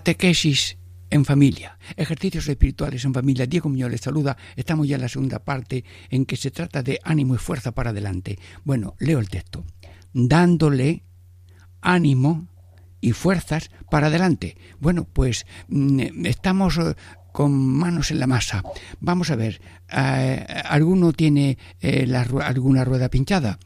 Catequesis 0.00 0.78
en 1.10 1.26
familia, 1.26 1.76
ejercicios 1.94 2.48
espirituales 2.48 3.04
en 3.04 3.12
familia. 3.12 3.44
Diego 3.44 3.68
Muñoz 3.68 3.90
les 3.90 4.00
saluda. 4.00 4.34
Estamos 4.56 4.88
ya 4.88 4.94
en 4.94 5.02
la 5.02 5.10
segunda 5.10 5.40
parte 5.40 5.84
en 6.08 6.24
que 6.24 6.38
se 6.38 6.50
trata 6.50 6.82
de 6.82 6.98
ánimo 7.04 7.34
y 7.34 7.36
fuerza 7.36 7.72
para 7.72 7.90
adelante. 7.90 8.38
Bueno, 8.64 8.94
leo 8.98 9.18
el 9.18 9.28
texto. 9.28 9.62
Dándole 10.14 11.02
ánimo 11.82 12.48
y 13.02 13.12
fuerzas 13.12 13.70
para 13.90 14.06
adelante. 14.06 14.56
Bueno, 14.78 15.04
pues 15.04 15.44
mm, 15.68 16.24
estamos 16.24 16.78
eh, 16.78 16.94
con 17.30 17.52
manos 17.52 18.10
en 18.10 18.20
la 18.20 18.26
masa. 18.26 18.62
Vamos 19.00 19.30
a 19.30 19.36
ver, 19.36 19.60
eh, 19.92 20.46
¿alguno 20.64 21.12
tiene 21.12 21.58
eh, 21.82 22.10
alguna 22.42 22.86
rueda 22.86 23.10
pinchada? 23.10 23.58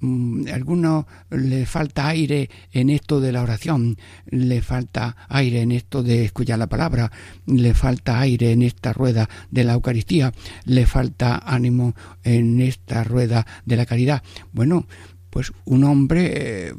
Mm, 0.00 0.46
alguno 0.52 1.08
le 1.30 1.66
falta 1.66 2.06
aire 2.08 2.48
en 2.72 2.88
esto 2.90 3.20
de 3.20 3.32
la 3.32 3.42
oración, 3.42 3.96
le 4.26 4.62
falta 4.62 5.16
aire 5.28 5.62
en 5.62 5.72
esto 5.72 6.04
de 6.04 6.24
escuchar 6.24 6.58
la 6.58 6.68
palabra, 6.68 7.10
le 7.46 7.74
falta 7.74 8.20
aire 8.20 8.52
en 8.52 8.62
esta 8.62 8.92
rueda 8.92 9.28
de 9.50 9.64
la 9.64 9.72
Eucaristía, 9.72 10.32
le 10.64 10.86
falta 10.86 11.42
ánimo 11.44 11.94
en 12.22 12.60
esta 12.60 13.02
rueda 13.02 13.44
de 13.64 13.76
la 13.76 13.86
caridad. 13.86 14.22
Bueno, 14.52 14.86
pues 15.30 15.52
un 15.64 15.82
hombre 15.82 16.68
eh, 16.68 16.74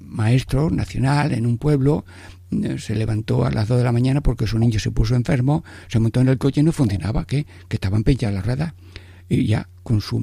maestro 0.00 0.70
nacional 0.70 1.32
en 1.32 1.46
un 1.46 1.56
pueblo 1.56 2.04
eh, 2.50 2.78
se 2.78 2.96
levantó 2.96 3.44
a 3.44 3.52
las 3.52 3.68
dos 3.68 3.78
de 3.78 3.84
la 3.84 3.92
mañana 3.92 4.22
porque 4.22 4.48
su 4.48 4.58
niño 4.58 4.80
se 4.80 4.90
puso 4.90 5.14
enfermo, 5.14 5.62
se 5.86 6.00
montó 6.00 6.20
en 6.20 6.28
el 6.28 6.38
coche 6.38 6.62
y 6.62 6.64
no 6.64 6.72
funcionaba, 6.72 7.26
que, 7.26 7.46
que 7.68 7.76
estaban 7.76 8.02
pinchadas 8.02 8.34
las 8.34 8.46
ruedas. 8.46 8.74
Y 9.28 9.46
ya 9.46 9.68
con 9.84 10.00
sus 10.00 10.22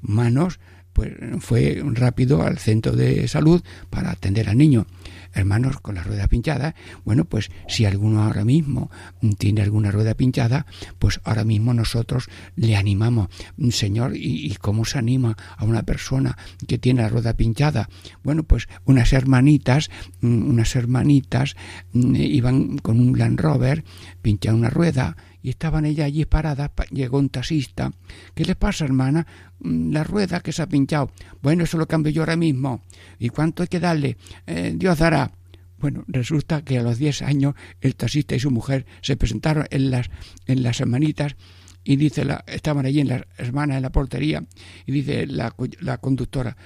manos 0.00 0.58
pues 0.98 1.12
fue 1.38 1.80
rápido 1.92 2.42
al 2.42 2.58
centro 2.58 2.96
de 2.96 3.28
salud 3.28 3.62
para 3.88 4.10
atender 4.10 4.48
al 4.48 4.58
niño. 4.58 4.84
Hermanos 5.32 5.78
con 5.80 5.94
la 5.94 6.02
rueda 6.02 6.26
pinchada, 6.26 6.74
bueno, 7.04 7.24
pues 7.24 7.50
si 7.68 7.84
alguno 7.84 8.24
ahora 8.24 8.44
mismo 8.44 8.90
tiene 9.38 9.62
alguna 9.62 9.92
rueda 9.92 10.14
pinchada, 10.14 10.66
pues 10.98 11.20
ahora 11.22 11.44
mismo 11.44 11.72
nosotros 11.72 12.28
le 12.56 12.74
animamos, 12.74 13.28
Señor, 13.70 14.16
¿y, 14.16 14.52
cómo 14.60 14.84
se 14.84 14.98
anima 14.98 15.36
a 15.56 15.64
una 15.64 15.84
persona 15.84 16.36
que 16.66 16.78
tiene 16.78 17.02
la 17.02 17.10
rueda 17.10 17.34
pinchada? 17.34 17.88
Bueno, 18.24 18.42
pues 18.42 18.66
unas 18.84 19.12
hermanitas, 19.12 19.90
unas 20.20 20.74
hermanitas 20.74 21.54
mm, 21.92 22.16
iban 22.16 22.78
con 22.78 22.98
un 22.98 23.16
Land 23.16 23.38
Rover, 23.38 23.84
pincha 24.20 24.52
una 24.52 24.68
rueda, 24.68 25.16
y 25.48 25.52
estaban 25.52 25.86
ellas 25.86 26.04
allí 26.04 26.26
paradas, 26.26 26.70
llegó 26.90 27.18
un 27.18 27.30
taxista. 27.30 27.90
¿Qué 28.34 28.44
le 28.44 28.54
pasa, 28.54 28.84
hermana? 28.84 29.26
Mm, 29.60 29.92
la 29.92 30.04
rueda 30.04 30.40
que 30.40 30.52
se 30.52 30.60
ha 30.60 30.68
pinchado. 30.68 31.10
Bueno, 31.40 31.64
eso 31.64 31.78
lo 31.78 31.88
cambio 31.88 32.12
yo 32.12 32.20
ahora 32.20 32.36
mismo. 32.36 32.82
¿Y 33.18 33.30
cuánto 33.30 33.62
hay 33.62 33.68
que 33.68 33.80
darle? 33.80 34.18
Eh, 34.46 34.74
Dios 34.76 34.98
dará. 34.98 35.32
Bueno, 35.78 36.04
resulta 36.06 36.62
que 36.62 36.76
a 36.76 36.82
los 36.82 36.98
10 36.98 37.22
años 37.22 37.54
el 37.80 37.96
taxista 37.96 38.34
y 38.34 38.40
su 38.40 38.50
mujer 38.50 38.84
se 39.00 39.16
presentaron 39.16 39.64
en 39.70 39.90
las, 39.90 40.10
en 40.44 40.62
las 40.62 40.80
hermanitas 40.80 41.34
y 41.82 41.96
dice 41.96 42.26
la, 42.26 42.44
estaban 42.46 42.84
allí 42.84 43.00
en 43.00 43.08
las 43.08 43.22
hermanas 43.38 43.78
en 43.78 43.84
la 43.84 43.90
portería 43.90 44.44
y 44.84 44.92
dice 44.92 45.26
la, 45.26 45.54
la 45.80 45.96
conductora, 45.96 46.58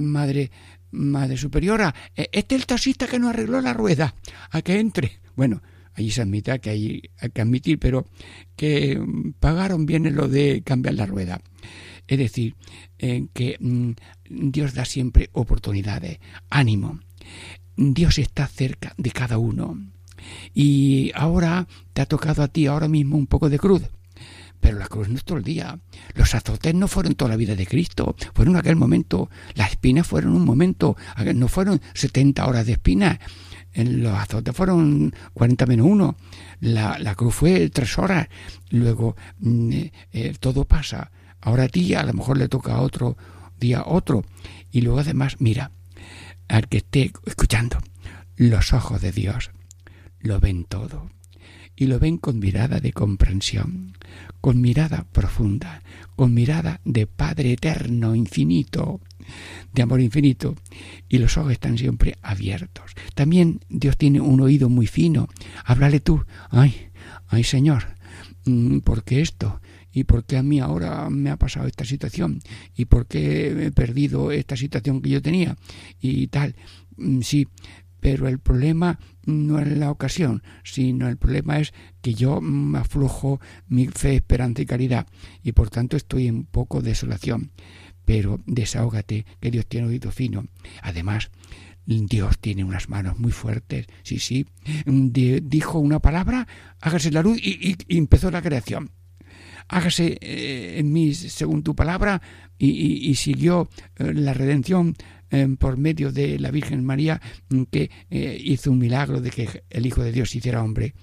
madre, 0.00 0.50
madre 0.92 1.36
superiora, 1.36 1.94
e, 2.16 2.30
este 2.32 2.54
es 2.54 2.62
el 2.62 2.66
taxista 2.66 3.06
que 3.06 3.18
nos 3.18 3.30
arregló 3.30 3.60
la 3.60 3.74
rueda, 3.74 4.14
a 4.50 4.62
que 4.62 4.80
entre. 4.80 5.20
Bueno, 5.36 5.60
allí 5.98 6.10
se 6.10 6.22
admite 6.22 6.58
que 6.60 6.70
hay, 6.70 7.02
que 7.32 7.42
admitir, 7.42 7.78
pero 7.78 8.06
que 8.56 9.00
pagaron 9.40 9.86
bien 9.86 10.14
lo 10.14 10.28
de 10.28 10.62
cambiar 10.64 10.94
la 10.94 11.06
rueda. 11.06 11.40
Es 12.06 12.18
decir, 12.18 12.54
que 12.98 13.56
mm, 13.60 13.90
Dios 14.30 14.74
da 14.74 14.84
siempre 14.84 15.28
oportunidades, 15.32 16.18
ánimo. 16.48 17.00
Dios 17.76 18.18
está 18.18 18.46
cerca 18.46 18.94
de 18.96 19.10
cada 19.10 19.38
uno. 19.38 19.78
Y 20.54 21.12
ahora 21.14 21.68
te 21.92 22.02
ha 22.02 22.06
tocado 22.06 22.42
a 22.42 22.48
ti 22.48 22.66
ahora 22.66 22.88
mismo 22.88 23.16
un 23.16 23.26
poco 23.26 23.50
de 23.50 23.58
cruz. 23.58 23.82
Pero 24.60 24.78
la 24.78 24.88
cruz 24.88 25.08
no 25.08 25.16
es 25.16 25.24
todo 25.24 25.38
el 25.38 25.44
día. 25.44 25.78
Los 26.14 26.34
azotes 26.34 26.74
no 26.74 26.88
fueron 26.88 27.14
toda 27.14 27.30
la 27.30 27.36
vida 27.36 27.54
de 27.54 27.66
Cristo, 27.66 28.16
fueron 28.34 28.56
aquel 28.56 28.74
momento. 28.74 29.30
Las 29.54 29.70
espinas 29.70 30.06
fueron 30.06 30.34
un 30.34 30.44
momento, 30.44 30.96
no 31.34 31.46
fueron 31.46 31.80
70 31.94 32.44
horas 32.46 32.66
de 32.66 32.72
espinas 32.72 33.18
los 33.84 34.14
azotes 34.14 34.54
fueron 34.54 35.14
40 35.34 35.66
menos 35.66 35.86
1, 35.86 36.16
la, 36.60 36.98
la 36.98 37.14
cruz 37.14 37.34
fue 37.34 37.70
tres 37.70 37.98
horas, 37.98 38.28
luego 38.70 39.16
mm, 39.38 39.72
eh, 39.72 39.92
eh, 40.12 40.34
todo 40.38 40.64
pasa. 40.64 41.10
Ahora 41.40 41.64
a 41.64 41.68
ti 41.68 41.94
a 41.94 42.02
lo 42.02 42.12
mejor 42.12 42.38
le 42.38 42.48
toca 42.48 42.74
a 42.74 42.80
otro 42.80 43.16
día 43.58 43.82
otro. 43.86 44.24
Y 44.70 44.80
luego 44.82 45.00
además, 45.00 45.36
mira, 45.38 45.70
al 46.48 46.68
que 46.68 46.78
esté 46.78 47.12
escuchando, 47.26 47.78
los 48.36 48.72
ojos 48.72 49.00
de 49.00 49.12
Dios 49.12 49.50
lo 50.20 50.40
ven 50.40 50.64
todo. 50.64 51.10
Y 51.78 51.86
lo 51.86 52.00
ven 52.00 52.18
con 52.18 52.40
mirada 52.40 52.80
de 52.80 52.92
comprensión, 52.92 53.96
con 54.40 54.60
mirada 54.60 55.06
profunda, 55.12 55.80
con 56.16 56.34
mirada 56.34 56.80
de 56.84 57.06
Padre 57.06 57.52
eterno, 57.52 58.16
infinito, 58.16 59.00
de 59.72 59.82
amor 59.82 60.00
infinito, 60.00 60.56
y 61.08 61.18
los 61.18 61.36
ojos 61.36 61.52
están 61.52 61.78
siempre 61.78 62.16
abiertos. 62.20 62.96
También 63.14 63.60
Dios 63.68 63.96
tiene 63.96 64.20
un 64.20 64.40
oído 64.40 64.68
muy 64.68 64.88
fino. 64.88 65.28
Háblale 65.64 66.00
tú, 66.00 66.24
ay, 66.50 66.88
ay 67.28 67.44
Señor, 67.44 67.84
mm, 68.44 68.78
¿por 68.78 69.04
qué 69.04 69.20
esto? 69.20 69.60
¿Y 69.92 70.02
por 70.02 70.24
qué 70.24 70.36
a 70.36 70.42
mí 70.42 70.58
ahora 70.58 71.08
me 71.10 71.30
ha 71.30 71.36
pasado 71.36 71.68
esta 71.68 71.84
situación? 71.84 72.40
¿Y 72.76 72.86
por 72.86 73.06
qué 73.06 73.66
he 73.66 73.70
perdido 73.70 74.32
esta 74.32 74.56
situación 74.56 75.00
que 75.00 75.10
yo 75.10 75.22
tenía? 75.22 75.56
Y 76.00 76.26
tal. 76.26 76.56
Mm, 76.96 77.20
sí, 77.20 77.46
pero 78.00 78.28
el 78.28 78.38
problema 78.38 78.98
no 79.28 79.58
es 79.58 79.68
la 79.76 79.90
ocasión, 79.90 80.42
sino 80.64 81.08
el 81.08 81.18
problema 81.18 81.58
es 81.58 81.72
que 82.00 82.14
yo 82.14 82.40
aflojo 82.74 83.40
mi 83.68 83.86
fe, 83.86 84.16
esperanza 84.16 84.62
y 84.62 84.66
caridad, 84.66 85.06
y 85.42 85.52
por 85.52 85.70
tanto 85.70 85.96
estoy 85.96 86.26
en 86.26 86.44
poco 86.44 86.80
de 86.80 86.90
desolación. 86.90 87.52
Pero 88.04 88.40
desahógate, 88.46 89.26
que 89.38 89.50
Dios 89.50 89.66
tiene 89.66 89.88
oído 89.88 90.10
fino. 90.10 90.46
Además, 90.82 91.30
Dios 91.84 92.38
tiene 92.38 92.64
unas 92.64 92.88
manos 92.88 93.18
muy 93.18 93.32
fuertes. 93.32 93.86
Sí, 94.02 94.18
sí. 94.18 94.46
dijo 94.86 95.78
una 95.78 96.00
palabra, 96.00 96.46
hágase 96.80 97.10
la 97.10 97.22
luz 97.22 97.38
y, 97.38 97.76
empezó 97.88 98.30
la 98.30 98.42
creación. 98.42 98.90
Hágase 99.68 100.16
eh, 100.22 100.78
en 100.78 100.90
mí 100.90 101.12
según 101.12 101.62
tu 101.62 101.74
palabra 101.74 102.22
y, 102.58 103.14
siguió 103.16 103.68
eh, 103.96 104.14
la 104.14 104.32
redención 104.32 104.96
eh, 105.30 105.48
por 105.58 105.76
medio 105.76 106.12
de 106.12 106.38
la 106.38 106.50
Virgen 106.50 106.84
María 106.84 107.20
mm, 107.50 107.62
que 107.64 107.90
hizo 108.10 108.70
un 108.70 108.78
milagro 108.78 109.20
de 109.20 109.30
que 109.30 109.62
el 109.70 109.86
Hijo 109.86 110.02
de 110.02 110.12
Dios 110.12 110.34
hiciera 110.34 110.62
hombre. 110.62 110.94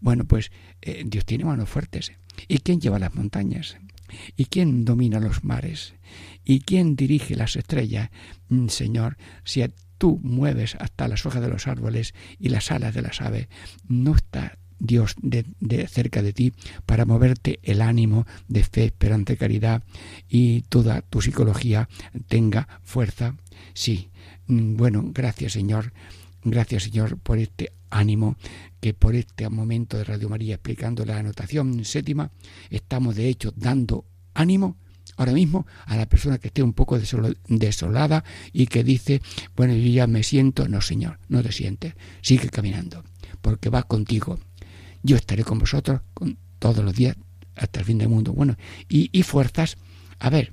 Bueno, 0.00 0.24
pues 0.24 0.50
Dios 1.06 1.24
tiene 1.24 1.46
manos 1.46 1.70
fuertes. 1.70 2.12
¿Y 2.46 2.58
quién 2.58 2.78
lleva 2.78 2.98
las 2.98 3.14
montañas? 3.14 3.78
¿Y 4.36 4.46
quién 4.46 4.84
domina 4.84 5.20
los 5.20 5.44
mares? 5.44 5.94
¿Y 6.44 6.60
quién 6.60 6.96
dirige 6.96 7.36
las 7.36 7.56
estrellas? 7.56 8.10
Mm, 8.48 8.68
Señor, 8.68 9.16
si 9.44 9.64
tú 9.98 10.20
mueves 10.22 10.76
hasta 10.78 11.08
las 11.08 11.24
hojas 11.26 11.42
de 11.42 11.48
los 11.48 11.66
árboles 11.66 12.14
y 12.38 12.50
las 12.50 12.70
alas 12.70 12.94
de 12.94 13.02
las 13.02 13.20
aves, 13.20 13.48
no 13.88 14.14
está 14.14 14.58
Dios 14.78 15.14
de, 15.20 15.44
cerca 15.88 16.22
de 16.22 16.32
ti 16.32 16.52
para 16.86 17.04
moverte 17.04 17.60
el 17.62 17.82
ánimo 17.82 18.26
de 18.48 18.64
fe, 18.64 18.84
esperanza 18.84 19.32
y 19.32 19.36
caridad 19.36 19.82
y 20.28 20.62
toda 20.62 21.02
tu 21.02 21.20
psicología 21.20 21.88
tenga 22.28 22.80
fuerza. 22.82 23.36
Sí, 23.72 24.10
mm, 24.46 24.76
bueno, 24.76 25.04
gracias 25.12 25.52
Señor, 25.52 25.92
gracias 26.42 26.84
Señor 26.84 27.18
por 27.18 27.38
este 27.38 27.72
ánimo 27.90 28.36
que 28.80 28.94
por 28.94 29.14
este 29.14 29.48
momento 29.48 29.96
de 29.96 30.04
Radio 30.04 30.28
María 30.28 30.54
explicando 30.54 31.04
la 31.04 31.18
anotación 31.18 31.84
séptima 31.84 32.30
estamos 32.70 33.14
de 33.14 33.28
hecho 33.28 33.52
dando 33.56 34.04
ánimo 34.34 34.76
ahora 35.16 35.32
mismo 35.32 35.66
a 35.86 35.96
la 35.96 36.06
persona 36.06 36.38
que 36.38 36.48
esté 36.48 36.62
un 36.62 36.72
poco 36.72 36.98
desolada 36.98 38.24
y 38.52 38.66
que 38.66 38.84
dice, 38.84 39.22
bueno, 39.56 39.74
yo 39.74 39.88
ya 39.88 40.06
me 40.06 40.22
siento, 40.22 40.68
no 40.68 40.80
señor, 40.80 41.18
no 41.28 41.42
te 41.42 41.52
sientes, 41.52 41.94
sigue 42.22 42.48
caminando, 42.48 43.04
porque 43.40 43.70
va 43.70 43.82
contigo. 43.82 44.38
Yo 45.04 45.16
estaré 45.16 45.44
con 45.44 45.60
vosotros 45.60 46.00
con, 46.14 46.36
todos 46.58 46.84
los 46.84 46.94
días 46.94 47.16
hasta 47.54 47.78
el 47.78 47.86
fin 47.86 47.98
del 47.98 48.08
mundo. 48.08 48.32
Bueno, 48.32 48.56
y, 48.88 49.10
y 49.12 49.22
fuerzas, 49.22 49.76
a 50.18 50.30
ver, 50.30 50.52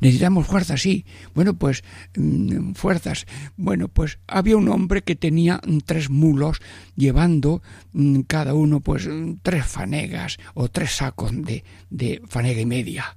Necesitamos 0.00 0.46
fuerzas, 0.46 0.80
sí. 0.80 1.04
Bueno, 1.34 1.54
pues 1.54 1.82
mm, 2.16 2.72
fuerzas. 2.72 3.26
Bueno, 3.56 3.88
pues 3.88 4.18
había 4.26 4.56
un 4.56 4.68
hombre 4.68 5.02
que 5.02 5.16
tenía 5.16 5.60
tres 5.84 6.10
mulos 6.10 6.60
llevando 6.96 7.62
mm, 7.92 8.20
cada 8.22 8.54
uno 8.54 8.80
pues 8.80 9.08
tres 9.42 9.66
fanegas 9.66 10.38
o 10.54 10.68
tres 10.68 10.92
sacos 10.92 11.32
de, 11.34 11.64
de 11.90 12.22
fanega 12.28 12.60
y 12.60 12.66
media 12.66 13.16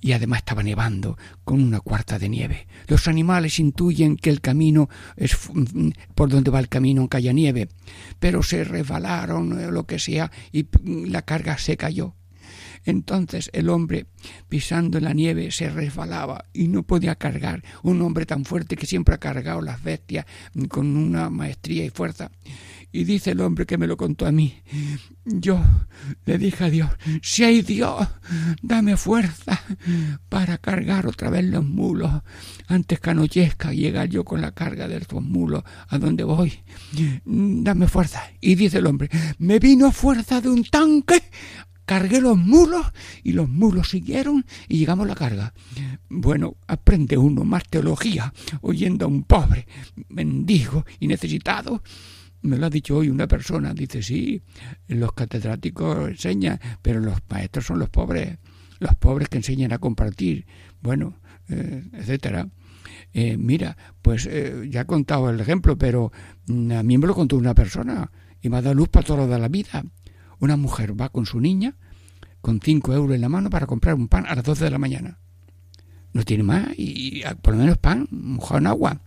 y 0.00 0.12
además 0.12 0.38
estaba 0.38 0.62
nevando 0.62 1.16
con 1.44 1.62
una 1.62 1.80
cuarta 1.80 2.18
de 2.18 2.28
nieve. 2.28 2.66
Los 2.86 3.08
animales 3.08 3.58
intuyen 3.58 4.16
que 4.16 4.30
el 4.30 4.40
camino 4.40 4.88
es 5.16 5.36
mm, 5.52 5.90
por 6.14 6.28
donde 6.28 6.50
va 6.50 6.60
el 6.60 6.68
camino 6.68 7.00
aunque 7.00 7.16
haya 7.16 7.32
nieve, 7.32 7.68
pero 8.18 8.42
se 8.42 8.64
resbalaron 8.64 9.52
o 9.52 9.70
lo 9.70 9.86
que 9.86 9.98
sea 9.98 10.30
y 10.52 10.66
la 10.84 11.22
carga 11.22 11.58
se 11.58 11.76
cayó. 11.76 12.14
Entonces 12.86 13.50
el 13.52 13.68
hombre, 13.68 14.06
pisando 14.48 14.98
en 14.98 15.04
la 15.04 15.12
nieve, 15.12 15.50
se 15.50 15.68
resbalaba 15.68 16.46
y 16.54 16.68
no 16.68 16.84
podía 16.84 17.16
cargar. 17.16 17.62
Un 17.82 18.00
hombre 18.00 18.24
tan 18.24 18.44
fuerte 18.44 18.76
que 18.76 18.86
siempre 18.86 19.16
ha 19.16 19.18
cargado 19.18 19.60
las 19.60 19.82
bestias 19.82 20.24
con 20.68 20.96
una 20.96 21.28
maestría 21.28 21.84
y 21.84 21.90
fuerza. 21.90 22.30
Y 22.92 23.04
dice 23.04 23.32
el 23.32 23.40
hombre 23.40 23.66
que 23.66 23.76
me 23.76 23.86
lo 23.86 23.96
contó 23.96 24.24
a 24.24 24.32
mí, 24.32 24.54
yo 25.24 25.62
le 26.24 26.38
dije 26.38 26.64
a 26.64 26.70
Dios, 26.70 26.90
si 27.20 27.44
hay 27.44 27.60
Dios, 27.60 28.08
dame 28.62 28.96
fuerza 28.96 29.60
para 30.28 30.56
cargar 30.56 31.06
otra 31.06 31.28
vez 31.28 31.44
los 31.44 31.64
mulos 31.64 32.10
antes 32.68 33.00
que 33.00 33.10
anochezca 33.10 33.74
llegar 33.74 34.08
yo 34.08 34.24
con 34.24 34.40
la 34.40 34.52
carga 34.52 34.88
de 34.88 34.96
estos 34.96 35.22
mulos 35.22 35.64
a 35.88 35.98
donde 35.98 36.24
voy. 36.24 36.60
Dame 37.24 37.88
fuerza. 37.88 38.22
Y 38.40 38.54
dice 38.54 38.78
el 38.78 38.86
hombre, 38.86 39.10
me 39.38 39.58
vino 39.58 39.90
fuerza 39.90 40.40
de 40.40 40.48
un 40.48 40.64
tanque 40.64 41.22
cargué 41.86 42.20
los 42.20 42.36
mulos 42.36 42.86
y 43.22 43.32
los 43.32 43.48
mulos 43.48 43.90
siguieron 43.90 44.44
y 44.68 44.78
llegamos 44.78 45.06
a 45.06 45.08
la 45.08 45.14
carga. 45.14 45.54
Bueno, 46.10 46.56
aprende 46.66 47.16
uno 47.16 47.44
más 47.44 47.64
teología 47.68 48.34
oyendo 48.60 49.06
a 49.06 49.08
un 49.08 49.22
pobre, 49.22 49.66
mendigo 50.08 50.84
y 51.00 51.06
necesitado. 51.06 51.82
Me 52.42 52.58
lo 52.58 52.66
ha 52.66 52.70
dicho 52.70 52.96
hoy 52.96 53.08
una 53.08 53.26
persona, 53.26 53.72
dice, 53.72 54.02
sí, 54.02 54.42
los 54.88 55.12
catedráticos 55.12 56.08
enseñan, 56.08 56.60
pero 56.82 57.00
los 57.00 57.18
maestros 57.28 57.66
son 57.66 57.78
los 57.78 57.88
pobres, 57.88 58.38
los 58.78 58.94
pobres 58.96 59.28
que 59.28 59.38
enseñan 59.38 59.72
a 59.72 59.78
compartir, 59.78 60.46
bueno, 60.82 61.18
eh, 61.48 61.82
etcétera. 61.92 62.48
Eh, 63.12 63.36
mira, 63.38 63.76
pues 64.02 64.26
eh, 64.30 64.66
ya 64.68 64.82
he 64.82 64.86
contado 64.86 65.30
el 65.30 65.40
ejemplo, 65.40 65.78
pero 65.78 66.12
mm, 66.46 66.72
a 66.72 66.82
mí 66.82 66.98
me 66.98 67.06
lo 67.06 67.14
contó 67.14 67.36
una 67.36 67.54
persona 67.54 68.10
y 68.42 68.48
me 68.48 68.58
ha 68.58 68.62
dado 68.62 68.74
luz 68.74 68.88
para 68.88 69.06
toda 69.06 69.38
la 69.38 69.48
vida. 69.48 69.84
Una 70.38 70.56
mujer 70.56 70.98
va 70.98 71.08
con 71.08 71.26
su 71.26 71.40
niña 71.40 71.76
con 72.46 72.60
cinco 72.60 72.92
euros 72.94 73.16
en 73.16 73.22
la 73.22 73.28
mano 73.28 73.50
para 73.50 73.66
comprar 73.66 73.96
un 73.96 74.06
pan 74.06 74.24
a 74.28 74.36
las 74.36 74.44
doce 74.44 74.62
de 74.62 74.70
la 74.70 74.78
mañana. 74.78 75.18
No 76.12 76.22
tiene 76.22 76.44
más 76.44 76.68
y, 76.76 77.22
por 77.42 77.54
lo 77.54 77.60
menos 77.60 77.76
pan 77.78 78.06
mojado 78.12 78.58
en 78.58 78.68
agua. 78.68 79.00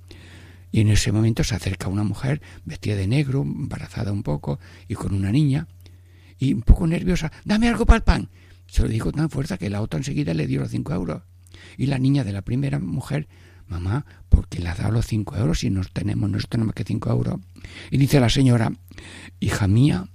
Y 0.73 0.81
en 0.81 0.89
ese 0.89 1.13
momento 1.13 1.45
se 1.45 1.55
acerca 1.55 1.87
una 1.87 2.03
mujer 2.03 2.41
vestida 2.65 2.97
de 2.97 3.07
negro, 3.07 3.43
embarazada 3.43 4.11
un 4.11 4.23
poco 4.23 4.59
y 4.89 4.95
con 4.95 5.13
una 5.13 5.31
niña 5.31 5.69
y 6.37 6.53
un 6.53 6.63
poco 6.63 6.85
nerviosa. 6.85 7.31
Dame 7.45 7.69
algo 7.69 7.85
para 7.85 7.97
el 7.97 8.03
pan. 8.03 8.29
Se 8.67 8.81
lo 8.81 8.89
dijo 8.89 9.11
tan 9.13 9.29
fuerza 9.29 9.57
que 9.57 9.69
la 9.69 9.81
otra 9.81 9.99
enseguida 9.99 10.33
le 10.33 10.45
dio 10.45 10.59
los 10.59 10.71
cinco 10.71 10.93
euros. 10.93 11.23
Y 11.77 11.85
la 11.85 11.97
niña 11.97 12.25
de 12.25 12.33
la 12.33 12.41
primera 12.41 12.77
mujer, 12.77 13.29
mamá, 13.67 14.05
¿por 14.27 14.49
qué 14.49 14.59
le 14.59 14.67
has 14.67 14.79
dado 14.79 14.91
los 14.91 15.07
cinco 15.07 15.37
euros 15.37 15.59
si 15.59 15.69
no 15.69 15.81
tenemos, 15.93 16.29
no 16.29 16.37
tenemos 16.39 16.75
que 16.75 16.83
cinco 16.83 17.09
euros? 17.09 17.39
Y 17.89 17.97
dice 17.97 18.19
la 18.19 18.29
señora, 18.29 18.73
hija 19.39 19.67
mía, 19.69 20.09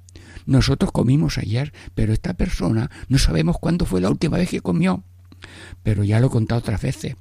nosotros 0.47 0.93
comimos 0.93 1.39
ayer, 1.39 1.73
pero 1.95 2.13
esta 2.13 2.35
persona 2.35 2.91
no 3.09 3.19
sabemos 3.19 3.57
cuándo 3.59 3.87
fue 3.87 4.01
la 4.01 4.11
última 4.11 4.39
vez 4.39 4.51
que 4.51 4.61
comió. 4.61 5.05
Pero 5.83 6.05
ya 6.05 6.21
lo 6.21 6.29
he 6.29 6.31
contado 6.31 6.61
otras 6.61 6.81
veces. 6.81 7.17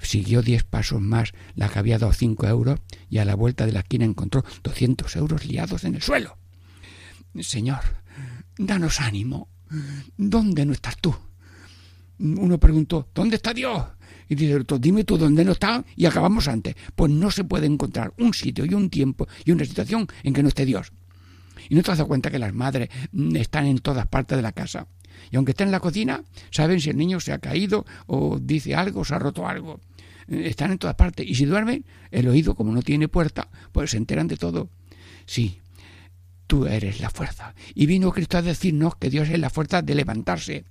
Siguió 0.00 0.42
diez 0.42 0.64
pasos 0.64 1.00
más 1.00 1.32
la 1.54 1.68
que 1.68 1.78
había 1.78 1.98
dado 1.98 2.12
cinco 2.12 2.46
euros 2.46 2.80
y 3.08 3.18
a 3.18 3.24
la 3.24 3.36
vuelta 3.36 3.66
de 3.66 3.72
la 3.72 3.80
esquina 3.80 4.04
encontró 4.04 4.44
doscientos 4.62 5.14
euros 5.16 5.46
liados 5.46 5.84
en 5.84 5.94
el 5.94 6.02
suelo. 6.02 6.36
Señor, 7.40 7.80
danos 8.58 9.00
ánimo. 9.00 9.48
¿Dónde 10.16 10.66
no 10.66 10.72
estás 10.72 10.96
tú? 10.98 11.14
Uno 12.18 12.58
preguntó, 12.58 13.08
¿dónde 13.14 13.36
está 13.36 13.54
Dios? 13.54 13.84
Y 14.28 14.34
dice 14.34 14.58
dime 14.80 15.04
tú 15.04 15.18
dónde 15.18 15.44
no 15.44 15.52
está 15.52 15.84
y 15.96 16.06
acabamos 16.06 16.48
antes. 16.48 16.74
Pues 16.94 17.10
no 17.10 17.30
se 17.30 17.44
puede 17.44 17.66
encontrar 17.66 18.12
un 18.18 18.34
sitio 18.34 18.64
y 18.64 18.74
un 18.74 18.90
tiempo 18.90 19.28
y 19.44 19.52
una 19.52 19.64
situación 19.64 20.06
en 20.22 20.32
que 20.32 20.42
no 20.42 20.48
esté 20.48 20.64
Dios. 20.66 20.92
Y 21.68 21.74
no 21.74 21.82
te 21.82 21.92
has 21.92 21.98
dado 21.98 22.08
cuenta 22.08 22.30
que 22.30 22.38
las 22.38 22.54
madres 22.54 22.88
mm, 23.12 23.36
están 23.36 23.66
en 23.66 23.78
todas 23.78 24.06
partes 24.06 24.36
de 24.36 24.42
la 24.42 24.52
casa. 24.52 24.86
Y 25.30 25.36
aunque 25.36 25.52
estén 25.52 25.68
en 25.68 25.72
la 25.72 25.80
cocina, 25.80 26.22
saben 26.50 26.80
si 26.80 26.90
el 26.90 26.96
niño 26.96 27.20
se 27.20 27.32
ha 27.32 27.38
caído 27.38 27.84
o 28.06 28.38
dice 28.40 28.74
algo 28.74 29.00
o 29.00 29.04
se 29.04 29.14
ha 29.14 29.18
roto 29.18 29.46
algo. 29.46 29.80
Eh, 30.28 30.44
están 30.46 30.72
en 30.72 30.78
todas 30.78 30.96
partes. 30.96 31.26
Y 31.26 31.34
si 31.34 31.44
duermen, 31.44 31.84
el 32.10 32.28
oído, 32.28 32.54
como 32.54 32.72
no 32.72 32.82
tiene 32.82 33.08
puerta, 33.08 33.48
pues 33.72 33.90
se 33.90 33.96
enteran 33.96 34.28
de 34.28 34.36
todo. 34.36 34.68
Sí, 35.26 35.60
tú 36.46 36.66
eres 36.66 37.00
la 37.00 37.10
fuerza. 37.10 37.54
Y 37.74 37.86
vino 37.86 38.12
Cristo 38.12 38.38
a 38.38 38.42
decirnos 38.42 38.96
que 38.96 39.10
Dios 39.10 39.28
es 39.28 39.38
la 39.38 39.50
fuerza 39.50 39.82
de 39.82 39.94
levantarse. 39.94 40.64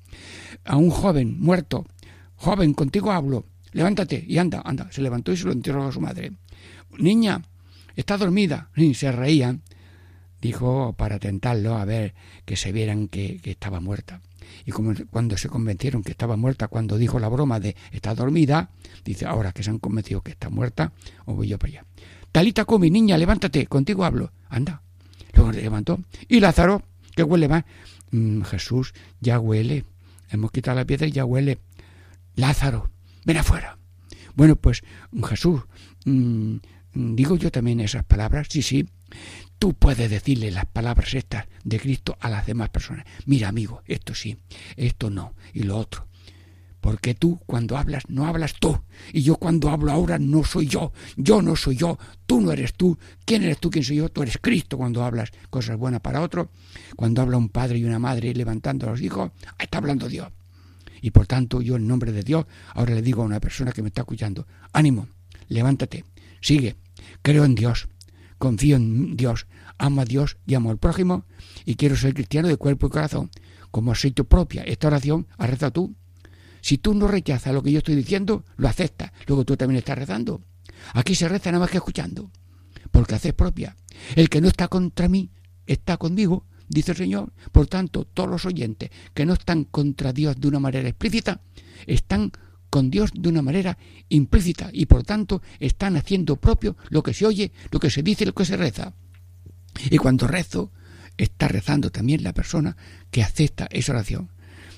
A 0.65 0.77
un 0.77 0.89
joven 0.89 1.39
muerto, 1.39 1.85
joven, 2.35 2.73
contigo 2.73 3.11
hablo, 3.11 3.45
levántate 3.71 4.23
y 4.27 4.37
anda, 4.37 4.61
anda. 4.63 4.91
Se 4.91 5.01
levantó 5.01 5.31
y 5.31 5.37
se 5.37 5.45
lo 5.45 5.51
enterró 5.51 5.87
a 5.87 5.91
su 5.91 6.01
madre. 6.01 6.33
Niña, 6.97 7.41
está 7.95 8.17
dormida. 8.17 8.69
Y 8.75 8.93
se 8.93 9.11
reían 9.11 9.63
dijo 10.41 10.93
para 10.97 11.19
tentarlo 11.19 11.77
a 11.77 11.85
ver 11.85 12.13
que 12.45 12.57
se 12.57 12.71
vieran 12.71 13.07
que, 13.07 13.39
estaba 13.43 13.79
muerta. 13.79 14.21
Y 14.65 14.71
como 14.71 14.93
cuando 15.09 15.37
se 15.37 15.47
convencieron 15.47 16.03
que 16.03 16.11
estaba 16.11 16.35
muerta, 16.35 16.67
cuando 16.67 16.97
dijo 16.97 17.19
la 17.19 17.29
broma 17.29 17.59
de 17.59 17.75
está 17.91 18.15
dormida, 18.15 18.71
dice, 19.05 19.25
ahora 19.25 19.53
que 19.53 19.63
se 19.63 19.69
han 19.69 19.79
convencido 19.79 20.21
que 20.21 20.31
está 20.31 20.49
muerta, 20.49 20.91
os 21.25 21.35
voy 21.35 21.47
yo 21.47 21.57
para 21.57 21.71
allá. 21.71 21.85
Talita 22.31 22.65
come, 22.65 22.89
niña, 22.89 23.17
levántate, 23.17 23.67
contigo 23.67 24.03
hablo. 24.03 24.31
Anda. 24.49 24.81
Luego 25.33 25.53
se 25.53 25.61
levantó. 25.61 25.99
Y 26.27 26.39
Lázaro, 26.39 26.83
que 27.15 27.23
huele 27.23 27.47
más. 27.47 27.63
Mm, 28.11 28.41
Jesús, 28.41 28.93
ya 29.19 29.39
huele. 29.39 29.85
Hemos 30.29 30.51
quitado 30.51 30.77
la 30.77 30.85
piedra 30.85 31.07
y 31.07 31.11
ya 31.11 31.25
huele. 31.25 31.59
Lázaro, 32.35 32.89
ven 33.25 33.37
afuera. 33.37 33.77
Bueno, 34.35 34.55
pues 34.55 34.81
Jesús, 35.27 35.61
mm, 36.05 36.55
digo 36.93 37.35
yo 37.35 37.51
también 37.51 37.79
esas 37.81 38.03
palabras, 38.05 38.47
sí, 38.49 38.61
sí, 38.61 38.87
tú 39.61 39.75
puedes 39.75 40.09
decirle 40.09 40.49
las 40.49 40.65
palabras 40.65 41.13
estas 41.13 41.45
de 41.63 41.79
Cristo 41.79 42.17
a 42.19 42.31
las 42.31 42.47
demás 42.47 42.69
personas. 42.69 43.05
Mira, 43.27 43.47
amigo, 43.47 43.83
esto 43.85 44.15
sí, 44.15 44.35
esto 44.75 45.11
no, 45.11 45.35
y 45.53 45.61
lo 45.61 45.77
otro. 45.77 46.07
Porque 46.79 47.13
tú 47.13 47.39
cuando 47.45 47.77
hablas 47.77 48.09
no 48.09 48.25
hablas 48.25 48.55
tú. 48.59 48.81
Y 49.13 49.21
yo 49.21 49.35
cuando 49.35 49.69
hablo 49.69 49.91
ahora 49.91 50.17
no 50.17 50.43
soy 50.43 50.65
yo. 50.65 50.93
Yo 51.15 51.43
no 51.43 51.55
soy 51.55 51.75
yo. 51.75 51.99
Tú 52.25 52.41
no 52.41 52.51
eres 52.51 52.73
tú. 52.73 52.97
¿Quién 53.23 53.43
eres 53.43 53.59
tú? 53.59 53.69
¿Quién 53.69 53.83
soy 53.83 53.97
yo? 53.97 54.09
Tú 54.09 54.23
eres 54.23 54.39
Cristo 54.41 54.79
cuando 54.79 55.03
hablas 55.03 55.29
cosas 55.51 55.77
buenas 55.77 56.01
para 56.01 56.21
otro. 56.21 56.49
Cuando 56.95 57.21
habla 57.21 57.37
un 57.37 57.49
padre 57.49 57.77
y 57.77 57.83
una 57.83 57.99
madre 57.99 58.33
levantando 58.33 58.87
a 58.87 58.89
los 58.89 59.01
hijos, 59.01 59.29
está 59.59 59.77
hablando 59.77 60.09
Dios. 60.09 60.29
Y 61.01 61.11
por 61.11 61.27
tanto 61.27 61.61
yo 61.61 61.75
en 61.75 61.87
nombre 61.87 62.11
de 62.11 62.23
Dios 62.23 62.47
ahora 62.73 62.95
le 62.95 63.03
digo 63.03 63.21
a 63.21 63.25
una 63.25 63.39
persona 63.39 63.73
que 63.73 63.83
me 63.83 63.89
está 63.89 64.01
escuchando, 64.01 64.47
ánimo, 64.73 65.07
levántate, 65.49 66.03
sigue, 66.41 66.77
creo 67.21 67.45
en 67.45 67.53
Dios, 67.53 67.89
confío 68.41 68.75
en 68.75 69.15
Dios, 69.15 69.45
amo 69.77 70.01
a 70.01 70.05
Dios 70.05 70.37
y 70.47 70.55
amo 70.55 70.71
al 70.71 70.79
prójimo 70.79 71.25
y 71.63 71.75
quiero 71.75 71.95
ser 71.95 72.15
cristiano 72.15 72.47
de 72.47 72.57
cuerpo 72.57 72.87
y 72.87 72.89
corazón. 72.89 73.29
Como 73.69 73.91
aceite 73.91 74.23
propia, 74.23 74.63
esta 74.63 74.87
oración 74.87 75.27
ha 75.37 75.45
rezado 75.45 75.71
tú. 75.71 75.95
Si 76.59 76.79
tú 76.79 76.95
no 76.95 77.07
rechazas 77.07 77.53
lo 77.53 77.61
que 77.61 77.71
yo 77.71 77.77
estoy 77.77 77.95
diciendo, 77.95 78.43
lo 78.57 78.67
aceptas. 78.67 79.11
Luego 79.27 79.45
tú 79.45 79.55
también 79.55 79.77
estás 79.77 79.95
rezando. 79.95 80.41
Aquí 80.93 81.13
se 81.13 81.29
reza 81.29 81.51
nada 81.51 81.61
más 81.61 81.69
que 81.69 81.77
escuchando, 81.77 82.31
porque 82.89 83.13
haces 83.13 83.33
propia. 83.33 83.77
El 84.15 84.27
que 84.27 84.41
no 84.41 84.47
está 84.47 84.67
contra 84.67 85.07
mí 85.07 85.29
está 85.67 85.97
conmigo, 85.97 86.47
dice 86.67 86.93
el 86.93 86.97
Señor. 86.97 87.33
Por 87.51 87.67
tanto, 87.67 88.05
todos 88.05 88.29
los 88.29 88.45
oyentes 88.47 88.89
que 89.13 89.23
no 89.23 89.33
están 89.33 89.65
contra 89.65 90.13
Dios 90.13 90.41
de 90.41 90.47
una 90.47 90.59
manera 90.59 90.89
explícita, 90.89 91.41
están 91.85 92.31
con 92.71 92.89
Dios 92.89 93.11
de 93.13 93.29
una 93.29 93.43
manera 93.43 93.77
implícita 94.09 94.69
y 94.73 94.87
por 94.87 95.03
tanto 95.03 95.43
están 95.59 95.97
haciendo 95.97 96.37
propio 96.37 96.75
lo 96.89 97.03
que 97.03 97.13
se 97.13 97.27
oye, 97.27 97.51
lo 97.69 97.79
que 97.79 97.91
se 97.91 98.01
dice 98.01 98.25
lo 98.25 98.33
que 98.33 98.45
se 98.45 98.57
reza. 98.57 98.93
Y 99.89 99.97
cuando 99.97 100.25
rezo, 100.25 100.71
está 101.17 101.47
rezando 101.47 101.91
también 101.91 102.23
la 102.23 102.33
persona 102.33 102.75
que 103.11 103.21
acepta 103.21 103.67
esa 103.69 103.91
oración. 103.91 104.29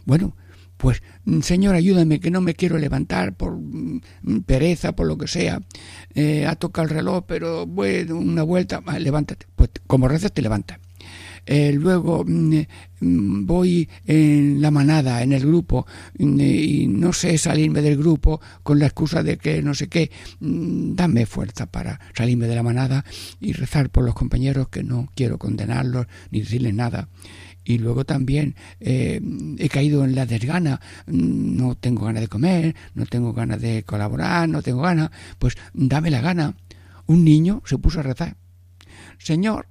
Bueno, 0.05 0.35
pues 0.77 1.01
mm, 1.25 1.41
Señor, 1.41 1.75
ayúdame 1.75 2.19
que 2.19 2.31
no 2.31 2.41
me 2.41 2.55
quiero 2.55 2.77
levantar 2.77 3.35
por 3.35 3.57
mm, 3.57 4.01
pereza, 4.45 4.93
por 4.93 5.07
lo 5.07 5.17
que 5.17 5.27
sea. 5.27 5.61
Eh, 6.15 6.45
ha 6.47 6.55
tocado 6.55 6.87
el 6.87 6.93
reloj, 6.93 7.23
pero 7.27 7.65
voy 7.65 8.01
una 8.11 8.43
vuelta, 8.43 8.81
levántate. 8.99 9.45
Pues 9.55 9.69
como 9.87 10.07
rezas 10.07 10.33
te 10.33 10.41
levantas. 10.41 10.79
Eh, 11.45 11.73
luego 11.73 12.23
mm, 12.25 12.61
mm, 13.01 13.45
voy 13.45 13.89
en 14.05 14.61
la 14.61 14.71
manada, 14.71 15.21
en 15.23 15.33
el 15.33 15.45
grupo, 15.45 15.85
mm, 16.17 16.39
y 16.39 16.87
no 16.87 17.13
sé 17.13 17.37
salirme 17.37 17.81
del 17.81 17.97
grupo 17.97 18.39
con 18.63 18.79
la 18.79 18.85
excusa 18.85 19.23
de 19.23 19.37
que 19.37 19.61
no 19.61 19.73
sé 19.73 19.87
qué, 19.87 20.11
dame 20.39 21.25
fuerza 21.25 21.65
para 21.65 21.99
salirme 22.15 22.47
de 22.47 22.55
la 22.55 22.63
manada 22.63 23.03
y 23.39 23.53
rezar 23.53 23.89
por 23.89 24.05
los 24.05 24.15
compañeros 24.15 24.69
que 24.69 24.83
no 24.83 25.09
quiero 25.15 25.37
condenarlos 25.37 26.07
ni 26.31 26.39
decirles 26.39 26.73
nada 26.73 27.09
y 27.65 27.77
luego 27.77 28.05
también 28.05 28.55
eh, 28.79 29.21
he 29.57 29.69
caído 29.69 30.03
en 30.03 30.15
la 30.15 30.25
desgana, 30.25 30.81
no 31.07 31.75
tengo 31.75 32.05
ganas 32.05 32.21
de 32.21 32.27
comer, 32.27 32.75
no 32.93 33.05
tengo 33.05 33.33
ganas 33.33 33.61
de 33.61 33.83
colaborar, 33.83 34.49
no 34.49 34.61
tengo 34.61 34.81
ganas, 34.81 35.11
pues 35.39 35.55
dame 35.73 36.09
la 36.09 36.21
gana. 36.21 36.55
Un 37.05 37.23
niño 37.23 37.61
se 37.65 37.77
puso 37.77 37.99
a 37.99 38.03
rezar. 38.03 38.37
Señor, 39.17 39.67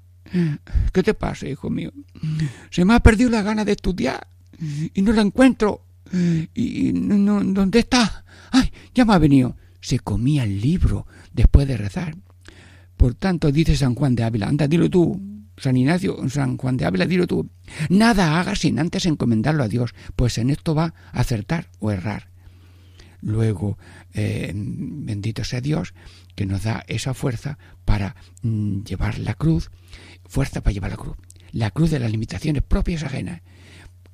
¿Qué 0.93 1.03
te 1.03 1.15
pasa, 1.15 1.49
hijo 1.49 1.71
mío? 1.71 1.93
Se 2.71 2.85
me 2.85 2.95
ha 2.95 3.01
perdido 3.01 3.31
la 3.31 3.43
gana 3.43 3.65
de 3.65 3.73
estudiar 3.73 4.27
y 4.95 5.03
no 5.03 5.13
la 5.13 5.23
encuentro. 5.23 5.85
¿Y 6.55 6.93
no, 6.93 7.43
dónde 7.43 7.81
está? 7.81 8.25
¡Ay, 8.51 8.71
ya 8.95 9.05
me 9.05 9.15
ha 9.15 9.19
venido! 9.19 9.57
Se 9.81 9.99
comía 9.99 10.45
el 10.45 10.61
libro 10.61 11.07
después 11.33 11.67
de 11.67 11.77
rezar. 11.77 12.17
Por 12.97 13.15
tanto, 13.15 13.51
dice 13.51 13.77
San 13.77 13.95
Juan 13.95 14.15
de 14.15 14.23
Ávila, 14.23 14.47
anda, 14.47 14.69
dilo 14.69 14.89
tú, 14.89 15.21
San 15.57 15.77
Ignacio, 15.77 16.29
San 16.29 16.57
Juan 16.57 16.77
de 16.77 16.85
Ávila, 16.85 17.07
dilo 17.07 17.27
tú. 17.27 17.49
Nada 17.89 18.39
haga 18.39 18.55
sin 18.55 18.79
antes 18.79 19.07
encomendarlo 19.07 19.65
a 19.65 19.69
Dios, 19.69 19.95
pues 20.15 20.39
en 20.39 20.51
esto 20.51 20.75
va 20.75 20.95
a 21.13 21.21
acertar 21.21 21.69
o 21.81 21.91
errar. 21.91 22.32
Luego, 23.23 23.79
eh, 24.13 24.53
bendito 24.55 25.45
sea 25.45 25.61
Dios, 25.61 25.95
que 26.35 26.45
nos 26.45 26.65
da 26.65 26.85
esa 26.89 27.15
fuerza 27.15 27.59
para 27.85 28.17
mm, 28.43 28.83
llevar 28.83 29.19
la 29.19 29.35
cruz 29.35 29.71
fuerza 30.33 30.63
para 30.63 30.73
llevar 30.73 30.91
la 30.91 30.97
cruz. 30.97 31.17
La 31.53 31.71
cruz 31.71 31.91
de 31.91 31.99
las 31.99 32.11
limitaciones 32.11 32.63
propias 32.63 33.03
ajenas. 33.03 33.43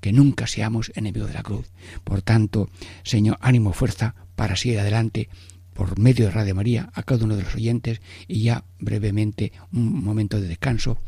Que 0.00 0.12
nunca 0.12 0.48
seamos 0.48 0.90
enemigos 0.96 1.28
de 1.28 1.34
la 1.34 1.42
cruz. 1.42 1.70
Por 2.02 2.22
tanto, 2.22 2.68
Señor, 3.04 3.38
ánimo, 3.40 3.72
fuerza 3.72 4.16
para 4.34 4.56
seguir 4.56 4.80
adelante 4.80 5.28
por 5.74 5.96
medio 5.98 6.24
de 6.24 6.32
Radio 6.32 6.56
María 6.56 6.90
a 6.92 7.04
cada 7.04 7.24
uno 7.24 7.36
de 7.36 7.44
los 7.44 7.54
oyentes 7.54 8.00
y 8.26 8.42
ya 8.42 8.64
brevemente 8.80 9.52
un 9.72 10.02
momento 10.02 10.40
de 10.40 10.48
descanso. 10.48 10.98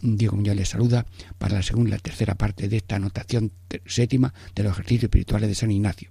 Diego 0.00 0.36
Muñoz 0.36 0.56
les 0.56 0.68
saluda 0.68 1.06
para 1.38 1.54
la 1.54 1.62
segunda 1.62 1.90
y 1.90 1.92
la 1.92 1.98
tercera 1.98 2.34
parte 2.34 2.68
de 2.68 2.76
esta 2.78 2.96
anotación 2.96 3.52
séptima 3.86 4.34
de 4.54 4.64
los 4.64 4.72
ejercicios 4.72 5.04
espirituales 5.04 5.48
de 5.48 5.54
San 5.54 5.70
Ignacio. 5.70 6.10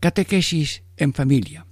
Catequesis 0.00 0.82
en 0.96 1.12
familia. 1.12 1.66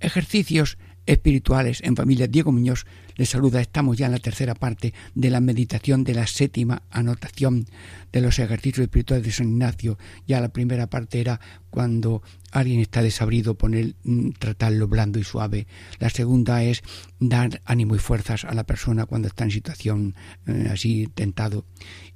Ejercicios 0.00 0.78
espirituales 1.04 1.82
en 1.82 1.94
familia. 1.94 2.26
Diego 2.26 2.52
Muñoz 2.52 2.86
les 3.16 3.28
saluda. 3.28 3.60
Estamos 3.60 3.98
ya 3.98 4.06
en 4.06 4.12
la 4.12 4.18
tercera 4.18 4.54
parte 4.54 4.94
de 5.14 5.28
la 5.28 5.42
meditación 5.42 6.04
de 6.04 6.14
la 6.14 6.26
séptima 6.26 6.84
anotación 6.88 7.66
de 8.12 8.22
los 8.22 8.38
ejercicios 8.38 8.84
espirituales 8.84 9.26
de 9.26 9.32
San 9.32 9.50
Ignacio. 9.50 9.98
Ya 10.26 10.40
la 10.40 10.48
primera 10.48 10.88
parte 10.88 11.20
era 11.20 11.38
cuando 11.68 12.22
alguien 12.50 12.80
está 12.80 13.02
desabrido, 13.02 13.56
poner, 13.56 13.94
mm, 14.04 14.30
tratarlo 14.38 14.88
blando 14.88 15.18
y 15.18 15.24
suave. 15.24 15.66
La 15.98 16.08
segunda 16.08 16.64
es 16.64 16.82
dar 17.20 17.60
ánimo 17.66 17.94
y 17.94 17.98
fuerzas 17.98 18.46
a 18.46 18.54
la 18.54 18.64
persona 18.64 19.04
cuando 19.04 19.28
está 19.28 19.44
en 19.44 19.50
situación 19.50 20.14
eh, 20.46 20.70
así 20.72 21.08
tentado. 21.14 21.66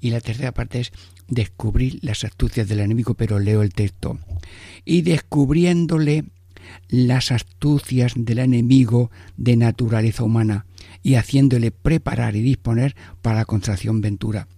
Y 0.00 0.08
la 0.08 0.22
tercera 0.22 0.52
parte 0.52 0.80
es 0.80 0.92
descubrir 1.28 1.98
las 2.00 2.24
astucias 2.24 2.66
del 2.66 2.80
enemigo, 2.80 3.12
pero 3.12 3.38
leo 3.38 3.60
el 3.62 3.74
texto. 3.74 4.18
Y 4.90 5.02
descubriéndole 5.02 6.24
las 6.88 7.30
astucias 7.30 8.14
del 8.16 8.38
enemigo 8.38 9.10
de 9.36 9.54
naturaleza 9.54 10.24
humana 10.24 10.64
y 11.02 11.16
haciéndole 11.16 11.70
preparar 11.72 12.36
y 12.36 12.40
disponer 12.40 12.96
para 13.20 13.36
la 13.36 13.44
contracción 13.44 14.00
ventura. 14.00 14.48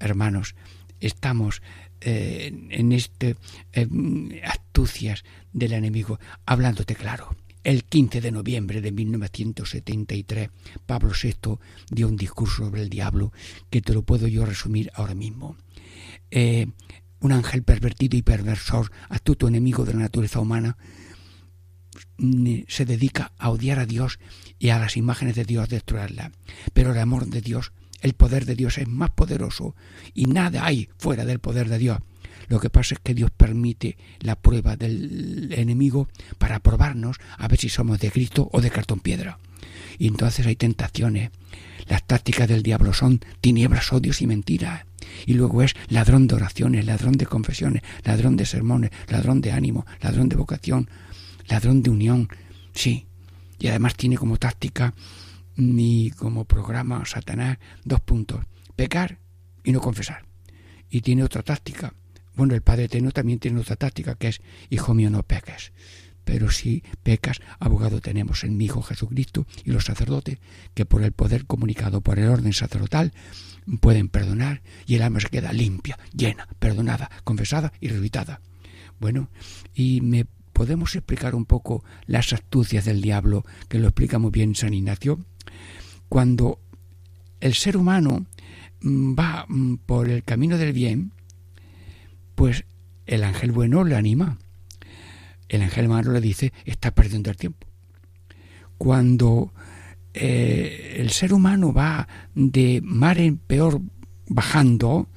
Hermanos, 0.00 0.54
estamos 1.00 1.60
eh, 2.00 2.50
en 2.70 2.92
este 2.92 3.36
eh, 3.74 4.40
astucias 4.42 5.22
del 5.52 5.74
enemigo, 5.74 6.18
hablándote 6.46 6.94
claro. 6.94 7.36
El 7.62 7.84
15 7.84 8.22
de 8.22 8.32
noviembre 8.32 8.80
de 8.80 8.90
1973, 8.90 10.48
Pablo 10.86 11.10
VI 11.22 11.58
dio 11.90 12.08
un 12.08 12.16
discurso 12.16 12.64
sobre 12.64 12.80
el 12.80 12.88
diablo 12.88 13.34
que 13.68 13.82
te 13.82 13.92
lo 13.92 14.00
puedo 14.00 14.28
yo 14.28 14.46
resumir 14.46 14.90
ahora 14.94 15.14
mismo. 15.14 15.58
Eh, 16.30 16.68
un 17.20 17.32
ángel 17.32 17.62
pervertido 17.62 18.16
y 18.16 18.22
perversor, 18.22 18.90
astuto 19.08 19.48
enemigo 19.48 19.84
de 19.84 19.94
la 19.94 20.00
naturaleza 20.00 20.40
humana, 20.40 20.76
se 22.68 22.84
dedica 22.84 23.32
a 23.38 23.50
odiar 23.50 23.78
a 23.78 23.86
Dios 23.86 24.18
y 24.58 24.70
a 24.70 24.78
las 24.78 24.96
imágenes 24.96 25.36
de 25.36 25.44
Dios, 25.44 25.68
destruirlas. 25.68 26.32
Pero 26.72 26.92
el 26.92 26.98
amor 26.98 27.26
de 27.26 27.40
Dios, 27.40 27.72
el 28.00 28.14
poder 28.14 28.44
de 28.44 28.54
Dios 28.54 28.78
es 28.78 28.88
más 28.88 29.10
poderoso 29.10 29.74
y 30.14 30.26
nada 30.26 30.64
hay 30.64 30.88
fuera 30.98 31.24
del 31.24 31.38
poder 31.38 31.68
de 31.68 31.78
Dios. 31.78 31.98
Lo 32.48 32.60
que 32.60 32.70
pasa 32.70 32.94
es 32.94 33.00
que 33.00 33.14
Dios 33.14 33.30
permite 33.30 33.98
la 34.20 34.36
prueba 34.36 34.76
del 34.76 35.52
enemigo 35.52 36.08
para 36.38 36.60
probarnos 36.60 37.18
a 37.36 37.46
ver 37.46 37.58
si 37.58 37.68
somos 37.68 37.98
de 38.00 38.10
Cristo 38.10 38.48
o 38.52 38.60
de 38.60 38.70
cartón 38.70 39.00
piedra. 39.00 39.38
Y 39.98 40.06
entonces 40.06 40.46
hay 40.46 40.56
tentaciones. 40.56 41.30
Las 41.86 42.06
tácticas 42.06 42.48
del 42.48 42.62
diablo 42.62 42.92
son 42.92 43.20
tinieblas, 43.40 43.92
odios 43.92 44.22
y 44.22 44.26
mentiras. 44.26 44.87
Y 45.26 45.34
luego 45.34 45.62
es 45.62 45.74
ladrón 45.88 46.26
de 46.26 46.36
oraciones, 46.36 46.84
ladrón 46.86 47.12
de 47.12 47.26
confesiones, 47.26 47.82
ladrón 48.04 48.36
de 48.36 48.46
sermones, 48.46 48.90
ladrón 49.08 49.40
de 49.40 49.52
ánimo, 49.52 49.86
ladrón 50.00 50.28
de 50.28 50.36
vocación, 50.36 50.88
ladrón 51.46 51.82
de 51.82 51.90
unión. 51.90 52.28
Sí. 52.72 53.06
Y 53.58 53.68
además 53.68 53.96
tiene 53.96 54.16
como 54.16 54.36
táctica 54.36 54.94
ni 55.56 56.10
como 56.12 56.44
programa 56.44 57.04
Satanás 57.04 57.58
dos 57.84 58.00
puntos. 58.00 58.44
Pecar 58.76 59.18
y 59.64 59.72
no 59.72 59.80
confesar. 59.80 60.24
Y 60.88 61.00
tiene 61.00 61.24
otra 61.24 61.42
táctica. 61.42 61.92
Bueno, 62.36 62.54
el 62.54 62.62
Padre 62.62 62.84
Eterno 62.84 63.10
también 63.10 63.40
tiene 63.40 63.60
otra 63.60 63.76
táctica 63.76 64.14
que 64.14 64.28
es, 64.28 64.40
hijo 64.70 64.94
mío, 64.94 65.10
no 65.10 65.24
peques. 65.24 65.72
Pero 66.24 66.50
si 66.50 66.84
pecas, 67.02 67.40
abogado 67.58 68.00
tenemos 68.00 68.44
en 68.44 68.56
mi 68.56 68.66
Hijo 68.66 68.82
Jesucristo 68.82 69.46
y 69.64 69.72
los 69.72 69.86
sacerdotes, 69.86 70.38
que 70.74 70.84
por 70.84 71.02
el 71.02 71.12
poder 71.12 71.46
comunicado 71.46 72.02
por 72.02 72.18
el 72.18 72.28
orden 72.28 72.52
sacerdotal 72.52 73.12
pueden 73.80 74.08
perdonar 74.08 74.62
y 74.86 74.94
el 74.94 75.02
alma 75.02 75.20
se 75.20 75.28
queda 75.28 75.52
limpia, 75.52 75.98
llena, 76.14 76.48
perdonada, 76.58 77.10
confesada 77.24 77.72
y 77.80 77.88
resucitada. 77.88 78.40
Bueno, 79.00 79.28
y 79.74 80.00
me 80.00 80.26
podemos 80.52 80.94
explicar 80.94 81.34
un 81.34 81.44
poco 81.44 81.84
las 82.06 82.32
astucias 82.32 82.84
del 82.84 83.00
diablo, 83.00 83.44
que 83.68 83.78
lo 83.78 83.88
explica 83.88 84.18
muy 84.18 84.30
bien 84.30 84.54
San 84.54 84.74
Ignacio. 84.74 85.24
Cuando 86.08 86.58
el 87.40 87.54
ser 87.54 87.76
humano 87.76 88.26
mm, 88.80 89.14
va 89.14 89.46
mm, 89.48 89.76
por 89.86 90.08
el 90.08 90.24
camino 90.24 90.58
del 90.58 90.72
bien, 90.72 91.12
pues 92.34 92.64
el 93.06 93.24
ángel 93.24 93.52
bueno 93.52 93.84
le 93.84 93.96
anima 93.96 94.38
el 95.48 95.62
ángel 95.62 95.88
malo 95.88 96.12
le 96.12 96.20
dice, 96.20 96.52
está 96.64 96.90
perdiendo 96.90 97.30
el 97.30 97.36
tiempo. 97.36 97.66
Cuando 98.76 99.52
eh, 100.20 100.96
el 100.98 101.10
ser 101.10 101.32
humano 101.32 101.72
va 101.72 102.08
de 102.34 102.80
mar 102.82 103.18
en 103.18 103.38
peor 103.38 103.80
bajando, 104.26 105.08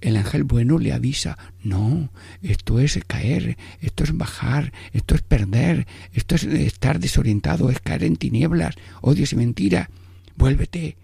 el 0.00 0.16
ángel 0.16 0.44
bueno 0.44 0.78
le 0.78 0.92
avisa, 0.92 1.38
no, 1.62 2.10
esto 2.42 2.80
es 2.80 2.98
caer, 3.06 3.56
esto 3.80 4.04
es 4.04 4.16
bajar, 4.16 4.72
esto 4.92 5.14
es 5.14 5.22
perder, 5.22 5.86
esto 6.12 6.34
es 6.34 6.44
estar 6.44 6.98
desorientado, 6.98 7.70
es 7.70 7.80
caer 7.80 8.04
en 8.04 8.16
tinieblas, 8.16 8.74
odios 9.00 9.32
y 9.32 9.36
mentiras, 9.36 9.88
vuélvete, 10.36 10.96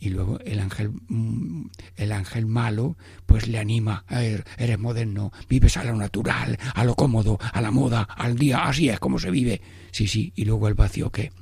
y 0.00 0.10
luego 0.10 0.38
el 0.40 0.60
ángel 0.60 0.92
mm, 1.08 1.66
el 1.96 2.12
ángel 2.12 2.46
malo 2.46 2.96
pues 3.26 3.48
le 3.48 3.58
anima 3.58 4.04
eres 4.08 4.78
moderno 4.78 5.32
vives 5.48 5.76
a 5.76 5.84
lo 5.84 5.96
natural 5.96 6.56
a 6.74 6.84
lo 6.84 6.94
cómodo 6.94 7.38
a 7.52 7.60
la 7.60 7.70
moda 7.72 8.02
al 8.02 8.36
día 8.36 8.64
así 8.64 8.88
es 8.88 9.00
como 9.00 9.18
se 9.18 9.30
vive 9.30 9.60
sí 9.90 10.06
sí 10.06 10.32
y 10.36 10.44
luego 10.44 10.68
el 10.68 10.74
vacío 10.74 11.10
que 11.10 11.32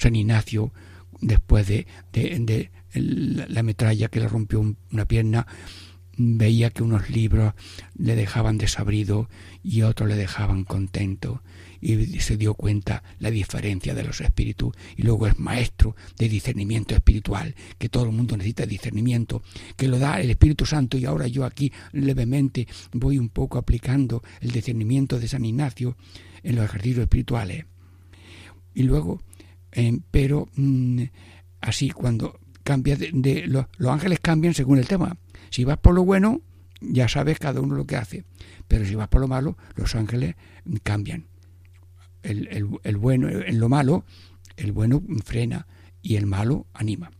San 0.00 0.16
Ignacio 0.16 0.72
después 1.20 1.66
de, 1.68 1.86
de, 2.12 2.70
la 2.94 3.62
metralla 3.62 4.08
que 4.08 4.20
le 4.20 4.28
rompió 4.28 4.74
una 4.90 5.04
pierna 5.04 5.46
veía 6.16 6.70
que 6.70 6.82
unos 6.82 7.10
libros 7.10 7.54
le 7.96 8.14
dejaban 8.16 8.58
desabrido 8.58 9.28
y 9.62 9.82
otros 9.82 10.08
le 10.08 10.16
dejaban 10.16 10.64
contento 10.64 11.42
y 11.82 12.20
se 12.20 12.36
dio 12.36 12.54
cuenta 12.54 13.02
la 13.18 13.30
diferencia 13.30 13.94
de 13.94 14.04
los 14.04 14.20
espíritus 14.20 14.74
y 14.96 15.02
luego 15.02 15.26
es 15.26 15.38
maestro 15.38 15.96
de 16.18 16.28
discernimiento 16.28 16.94
espiritual, 16.94 17.54
que 17.78 17.88
todo 17.88 18.04
el 18.04 18.12
mundo 18.12 18.36
necesita 18.36 18.66
discernimiento, 18.66 19.42
que 19.76 19.88
lo 19.88 19.98
da 19.98 20.20
el 20.20 20.30
Espíritu 20.30 20.66
Santo 20.66 20.98
y 20.98 21.06
ahora 21.06 21.26
yo 21.26 21.44
aquí 21.44 21.72
levemente 21.92 22.66
voy 22.92 23.18
un 23.18 23.30
poco 23.30 23.56
aplicando 23.56 24.22
el 24.40 24.50
discernimiento 24.50 25.18
de 25.18 25.28
San 25.28 25.44
Ignacio 25.44 25.96
en 26.42 26.56
los 26.56 26.64
ejercicios 26.66 27.04
espirituales. 27.04 27.64
Y 28.74 28.82
luego, 28.82 29.22
eh, 29.72 29.98
pero 30.10 30.48
mm, 30.56 31.02
así 31.60 31.90
cuando 31.90 32.38
cambia 32.62 32.96
de, 32.96 33.46
los 33.46 33.92
ángeles 33.92 34.20
cambian 34.20 34.54
según 34.54 34.78
el 34.78 34.88
tema. 34.88 35.16
Si 35.50 35.64
vas 35.64 35.78
por 35.78 35.94
lo 35.94 36.04
bueno, 36.04 36.40
ya 36.80 37.08
sabes 37.08 37.38
cada 37.38 37.60
uno 37.60 37.74
lo 37.74 37.86
que 37.86 37.96
hace. 37.96 38.24
Pero 38.68 38.84
si 38.84 38.94
vas 38.94 39.08
por 39.08 39.20
lo 39.20 39.28
malo, 39.28 39.56
los 39.74 39.94
ángeles 39.94 40.36
cambian 40.82 41.26
el, 42.22 42.96
bueno, 42.96 43.28
en 43.28 43.58
lo 43.58 43.68
malo, 43.68 44.04
el 44.56 44.72
bueno 44.72 45.02
frena 45.24 45.66
y 46.02 46.16
el 46.16 46.26
malo 46.26 46.66
anima. 46.74 47.10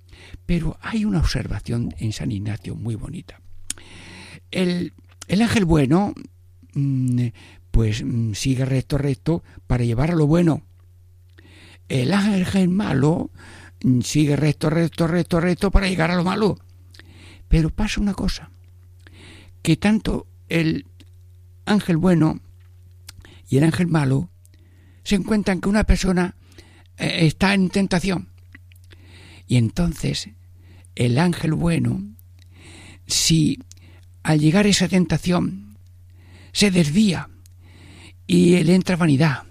Pero 0.47 0.79
hay 0.81 1.05
una 1.05 1.21
observación 1.21 1.95
en 1.99 2.13
San 2.13 2.31
Ignacio 2.31 2.75
muy 2.75 2.95
bonita. 2.95 3.41
El, 4.51 4.93
ángel 5.29 5.65
bueno, 5.65 6.13
mm, 6.75 7.27
pues 7.71 8.05
mm, 8.05 8.33
sigue 8.35 8.65
recto, 8.65 8.99
recto 8.99 9.43
para 9.67 9.85
llevar 9.85 10.11
a 10.11 10.17
lo 10.17 10.27
bueno. 10.27 10.63
El 11.91 12.13
ángel 12.13 12.69
malo 12.69 13.33
mm, 13.83 14.01
sigue 14.03 14.37
recto, 14.37 14.71
recto, 14.71 15.09
recto, 15.09 15.41
recto 15.41 15.71
para 15.73 15.89
llegar 15.89 16.13
a 16.13 16.15
lo 16.15 16.23
malo. 16.23 16.57
Pero 17.49 17.71
pasa 17.71 18.01
una 18.01 18.15
cosa, 18.15 18.49
que 19.61 19.77
tanto 19.77 20.29
el 20.49 20.87
ángel 21.67 21.97
bueno 21.97 22.41
y 23.49 23.59
el 23.59 23.65
ángel 23.65 23.89
malo 23.89 24.31
se 25.03 25.17
encuentran 25.17 25.61
que 25.61 25.69
una 25.69 25.83
persona 25.83 26.37
eh, 26.97 27.27
está 27.27 27.55
en 27.55 27.69
tentación. 27.71 28.29
Y 29.49 29.57
entonces 29.57 30.31
el 30.95 31.19
ángel 31.19 31.55
bueno, 31.55 32.05
si 33.09 33.59
al 34.23 34.39
llegar 34.39 34.67
a 34.67 34.69
esa 34.69 34.87
tentación 34.87 35.77
se 36.53 36.71
desvía 36.71 37.29
y 38.29 38.63
le 38.63 38.77
entra 38.77 38.95
vanidad 38.95 39.50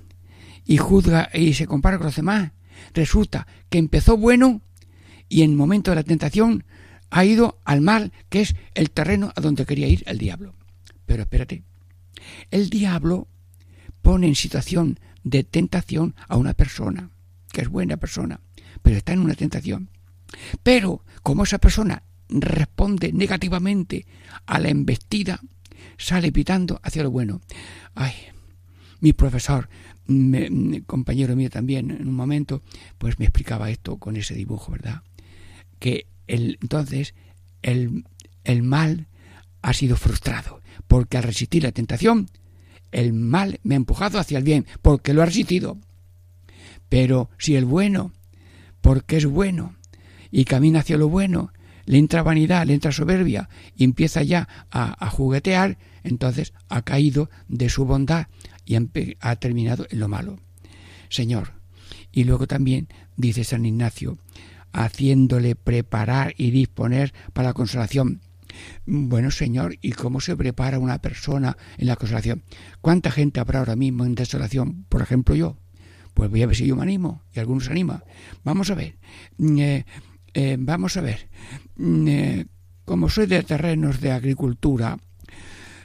y 0.70 0.78
juzga 0.78 1.32
y 1.34 1.56
se 1.56 1.66
compara 1.66 1.98
con 1.98 2.06
los 2.06 2.16
demás, 2.16 2.52
resulta 2.94 3.48
que 3.72 3.80
empezó 3.80 4.18
bueno 4.18 4.62
y 5.28 5.42
en 5.42 5.50
el 5.50 5.58
momento 5.58 5.90
de 5.90 5.96
la 5.96 6.04
tentación 6.04 6.64
ha 7.10 7.26
ido 7.26 7.60
al 7.66 7.82
mal, 7.82 8.14
que 8.30 8.42
es 8.42 8.56
el 8.76 8.92
terreno 8.92 9.34
a 9.36 9.42
donde 9.42 9.66
quería 9.66 9.88
ir 9.88 10.04
el 10.06 10.20
diablo. 10.20 10.54
Pero 11.08 11.24
espérate, 11.24 11.64
el 12.52 12.70
diablo 12.70 13.28
pone 14.04 14.28
en 14.28 14.36
situación 14.36 15.00
de 15.24 15.44
tentación 15.44 16.14
a 16.28 16.38
una 16.38 16.54
persona, 16.54 17.10
que 17.52 17.62
es 17.62 17.68
buena 17.68 17.98
persona, 17.98 18.40
pero 18.84 18.96
está 18.96 19.14
en 19.14 19.22
una 19.22 19.34
tentación. 19.34 19.90
Pero 20.62 21.04
como 21.24 21.46
esa 21.46 21.58
persona 21.58 22.04
responde 22.30 23.12
negativamente 23.12 24.06
a 24.46 24.60
la 24.60 24.70
embestida, 24.70 25.42
sale 25.98 26.32
pitando 26.32 26.80
hacia 26.84 27.02
lo 27.02 27.10
bueno. 27.10 27.42
Ay, 27.96 28.14
mi 29.00 29.14
profesor, 29.14 29.70
compañero 30.86 31.36
mío 31.36 31.50
también, 31.50 31.92
en 31.92 32.08
un 32.08 32.16
momento, 32.16 32.62
pues 32.98 33.20
me 33.20 33.26
explicaba 33.26 33.70
esto 33.70 33.98
con 33.98 34.18
ese 34.18 34.34
dibujo, 34.36 34.72
¿verdad? 34.72 35.04
Que 35.80 36.08
entonces 36.28 37.14
el, 37.62 38.06
el 38.44 38.64
mal 38.64 39.08
ha 39.62 39.74
sido 39.74 39.96
frustrado, 39.96 40.62
porque 40.88 41.18
al 41.18 41.24
resistir 41.24 41.64
la 41.64 41.72
tentación 41.72 42.30
el 42.92 43.14
mal 43.14 43.60
me 43.64 43.76
ha 43.76 43.78
empujado 43.78 44.20
hacia 44.20 44.38
el 44.38 44.44
bien, 44.44 44.66
porque 44.82 45.14
lo 45.14 45.22
ha 45.22 45.26
resistido. 45.26 45.78
Pero 46.88 47.30
si 47.38 47.56
el 47.56 47.66
bueno, 47.66 48.14
porque 48.82 49.18
es 49.18 49.26
bueno, 49.26 49.76
y 50.32 50.46
camina 50.46 50.80
hacia 50.80 50.98
lo 50.98 51.10
bueno, 51.10 51.52
le 51.86 51.98
entra 51.98 52.24
vanidad, 52.24 52.66
le 52.66 52.74
entra 52.74 52.92
soberbia, 52.92 53.50
y 53.76 53.84
empieza 53.84 54.24
ya 54.24 54.48
a, 54.72 55.10
juguetear, 55.10 55.78
entonces 56.04 56.54
ha 56.68 56.82
caído 56.82 57.30
de 57.48 57.70
su 57.70 57.86
bondad 57.86 58.28
y 58.70 59.16
ha 59.20 59.36
terminado 59.38 59.88
en 59.90 60.00
lo 60.00 60.08
malo. 60.08 60.38
Señor, 61.10 61.54
y 62.12 62.24
luego 62.24 62.46
también 62.46 62.88
dice 63.18 63.44
San 63.44 63.66
Ignacio, 63.66 64.20
haciéndole 64.72 65.56
preparar 65.56 66.36
y 66.38 66.52
disponer 66.52 67.14
para 67.34 67.50
la 67.50 67.54
consolación 67.54 68.22
bueno, 68.86 69.32
Señor, 69.32 69.78
¿y 69.82 69.92
cómo 69.92 70.22
se 70.22 70.36
prepara 70.36 70.80
una 70.80 71.00
persona 71.00 71.58
en 71.78 71.88
la 71.88 71.96
consolación? 71.96 72.44
¿Cuánta 72.82 73.12
gente 73.12 73.40
habrá 73.40 73.60
ahora 73.60 73.76
mismo 73.76 74.06
en 74.06 74.16
desolación? 74.16 74.86
Por 74.90 75.02
ejemplo, 75.02 75.36
yo. 75.36 75.58
Pues 76.14 76.30
voy 76.30 76.42
a 76.42 76.48
ver 76.48 76.56
si 76.56 76.66
yo 76.66 76.76
me 76.76 76.82
animo 76.82 77.22
y 77.34 77.40
algunos 77.40 77.70
anima. 77.70 78.04
Vamos 78.44 78.72
a 78.72 78.76
ver. 78.76 78.98
Eh, 79.40 79.86
eh, 80.34 80.58
vamos 80.60 80.98
a 80.98 81.02
ver. 81.02 81.30
Eh, 81.80 82.46
como 82.86 83.10
soy 83.10 83.28
de 83.28 83.44
terrenos 83.44 84.02
de 84.02 84.12
agricultura, 84.12 84.98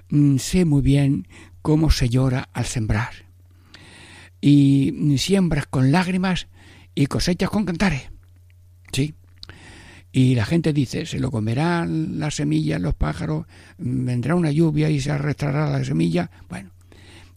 mm, 0.09 0.39
sé 0.39 0.65
muy 0.65 0.83
bien 0.83 1.29
cómo 1.65 1.91
se 1.91 2.11
llora 2.11 2.51
al 2.53 2.67
sembrar. 2.67 3.15
Y 4.43 5.15
siembras 5.17 5.65
con 5.65 5.93
lágrimas 5.93 6.47
y 6.95 7.07
cosechas 7.07 7.49
con 7.49 7.65
cantares. 7.65 8.11
Sí, 8.93 9.15
y 10.13 10.35
la 10.35 10.45
gente 10.45 10.75
dice, 10.75 11.07
se 11.07 11.19
lo 11.19 11.31
comerán 11.31 12.19
las 12.19 12.35
semillas, 12.35 12.83
los 12.83 12.95
pájaros, 12.95 13.47
mm, 13.79 14.05
vendrá 14.05 14.35
una 14.35 14.51
lluvia 14.51 14.91
y 14.91 15.01
se 15.01 15.11
arrastrará 15.11 15.71
la 15.71 15.83
semilla. 15.87 16.31
Bueno, 16.51 16.71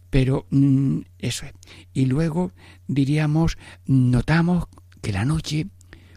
pero 0.10 0.46
mm, 0.50 1.00
eso 1.20 1.46
es. 1.46 1.54
Y 1.94 2.06
luego 2.08 2.52
diríamos, 2.86 3.58
notamos 3.86 4.66
que 5.02 5.14
la 5.14 5.24
noche, 5.24 5.68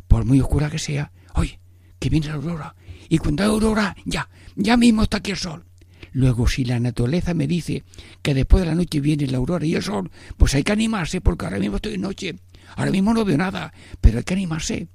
por 0.09 0.25
muy 0.25 0.41
oscura 0.41 0.69
que 0.69 0.81
sea, 0.81 1.13
oye, 1.35 1.61
que 2.01 2.11
viene 2.11 2.27
la 2.27 2.35
aurora. 2.35 2.75
Y 3.09 3.19
cuando 3.19 3.45
hay 3.45 3.51
aurora, 3.51 3.95
ya, 4.05 4.29
ya 4.57 4.77
mismo 4.77 5.05
está 5.05 5.19
aquí 5.19 5.31
el 5.31 5.37
sol. 5.37 5.65
Luego, 6.13 6.49
si 6.49 6.65
la 6.65 6.81
naturaleza 6.81 7.35
me 7.35 7.47
dice 7.47 7.85
que 8.23 8.35
después 8.35 8.63
de 8.63 8.69
la 8.69 8.75
noche 8.75 9.01
viene 9.01 9.27
la 9.27 9.39
aurora 9.39 9.65
y 9.65 9.75
el 9.75 9.83
sol, 9.83 10.11
pues 10.37 10.55
hay 10.55 10.63
que 10.63 10.73
animarse 10.73 11.21
porque 11.21 11.45
ahora 11.45 11.59
mismo 11.59 11.77
estoy 11.77 11.95
en 11.95 12.03
noche. 12.03 12.37
Ahora 12.77 12.91
mismo 12.91 13.15
no 13.15 13.25
veo 13.25 13.37
nada, 13.37 13.73
pero 14.01 14.19
hay 14.19 14.25
que 14.25 14.35
animarse 14.35 14.89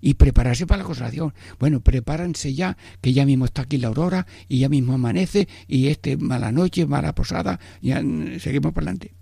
y 0.00 0.14
prepararse 0.14 0.66
para 0.66 0.78
la 0.78 0.86
consagración. 0.86 1.34
Bueno, 1.58 1.80
prepárense 1.80 2.54
ya, 2.54 2.76
que 3.00 3.12
ya 3.12 3.26
mismo 3.26 3.44
está 3.44 3.62
aquí 3.62 3.78
la 3.78 3.88
aurora 3.88 4.26
y 4.48 4.58
ya 4.58 4.68
mismo 4.68 4.94
amanece 4.94 5.48
y 5.68 5.88
este 5.88 6.16
mala 6.16 6.52
noche, 6.52 6.86
mala 6.86 7.14
posada, 7.14 7.60
ya 7.82 8.02
seguimos 8.38 8.72
por 8.72 8.84
delante. 8.84 9.12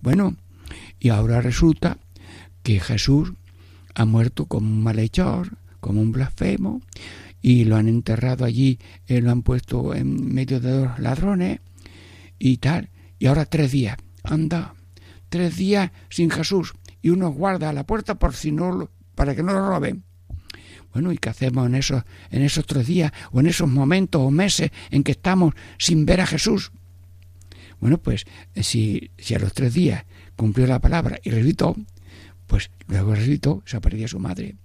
Bueno, 0.00 0.36
y 1.00 1.10
ahora 1.10 1.40
resulta 1.40 1.98
que 2.62 2.80
Jesús 2.80 3.32
ha 3.94 4.04
muerto 4.04 4.46
como 4.46 4.68
un 4.68 4.82
malhechor, 4.82 5.58
como 5.80 6.00
un 6.00 6.12
blasfemo, 6.12 6.80
y 7.42 7.64
lo 7.64 7.76
han 7.76 7.88
enterrado 7.88 8.44
allí, 8.44 8.78
eh, 9.06 9.20
lo 9.20 9.32
han 9.32 9.42
puesto 9.42 9.94
en 9.94 10.32
medio 10.32 10.60
de 10.60 10.70
dos 10.70 10.98
ladrones 10.98 11.60
y 12.38 12.58
tal. 12.58 12.90
Y 13.18 13.26
ahora 13.26 13.44
tres 13.44 13.72
días, 13.72 13.96
anda, 14.22 14.74
tres 15.28 15.56
días 15.56 15.90
sin 16.08 16.30
Jesús 16.30 16.74
y 17.02 17.10
uno 17.10 17.30
guarda 17.30 17.68
a 17.68 17.72
la 17.72 17.84
puerta 17.84 18.14
por 18.18 18.34
si 18.34 18.52
no 18.52 18.90
para 19.14 19.34
que 19.34 19.42
no 19.42 19.52
lo 19.52 19.68
roben. 19.68 20.04
Bueno, 20.92 21.10
¿y 21.10 21.18
qué 21.18 21.30
hacemos 21.30 21.66
en 21.66 21.74
esos, 21.74 22.04
en 22.30 22.42
esos 22.42 22.66
tres 22.66 22.86
días 22.86 23.12
o 23.32 23.40
en 23.40 23.46
esos 23.46 23.68
momentos 23.68 24.22
o 24.22 24.30
meses 24.30 24.70
en 24.90 25.02
que 25.02 25.12
estamos 25.12 25.54
sin 25.78 26.06
ver 26.06 26.20
a 26.20 26.26
Jesús? 26.26 26.70
Bueno, 27.80 27.98
pues 27.98 28.24
si, 28.60 29.10
si 29.18 29.34
a 29.34 29.38
los 29.38 29.52
tres 29.52 29.74
días 29.74 30.04
cumplió 30.36 30.66
la 30.66 30.80
palabra 30.80 31.18
y 31.24 31.30
resucitó, 31.30 31.76
pues 32.46 32.70
luego 32.86 33.14
resucitó, 33.14 33.62
se 33.64 33.76
apareció 33.76 34.04
a 34.04 34.08
su 34.08 34.18
madre. 34.20 34.56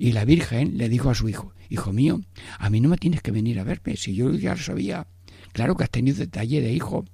Y 0.00 0.12
la 0.12 0.24
Virgen 0.24 0.78
le 0.78 0.88
dijo 0.88 1.10
a 1.10 1.14
su 1.14 1.28
hijo, 1.28 1.52
hijo 1.68 1.92
mío, 1.92 2.22
a 2.58 2.70
mí 2.70 2.80
no 2.80 2.88
me 2.88 2.96
tienes 2.96 3.20
que 3.20 3.32
venir 3.32 3.60
a 3.60 3.64
verme, 3.64 3.98
si 3.98 4.14
yo 4.14 4.32
ya 4.32 4.54
lo 4.54 4.62
sabía. 4.62 5.06
Claro 5.52 5.76
que 5.76 5.84
has 5.84 5.90
tenido 5.90 6.16
detalle 6.16 6.62
de 6.62 6.72
hijo, 6.72 7.04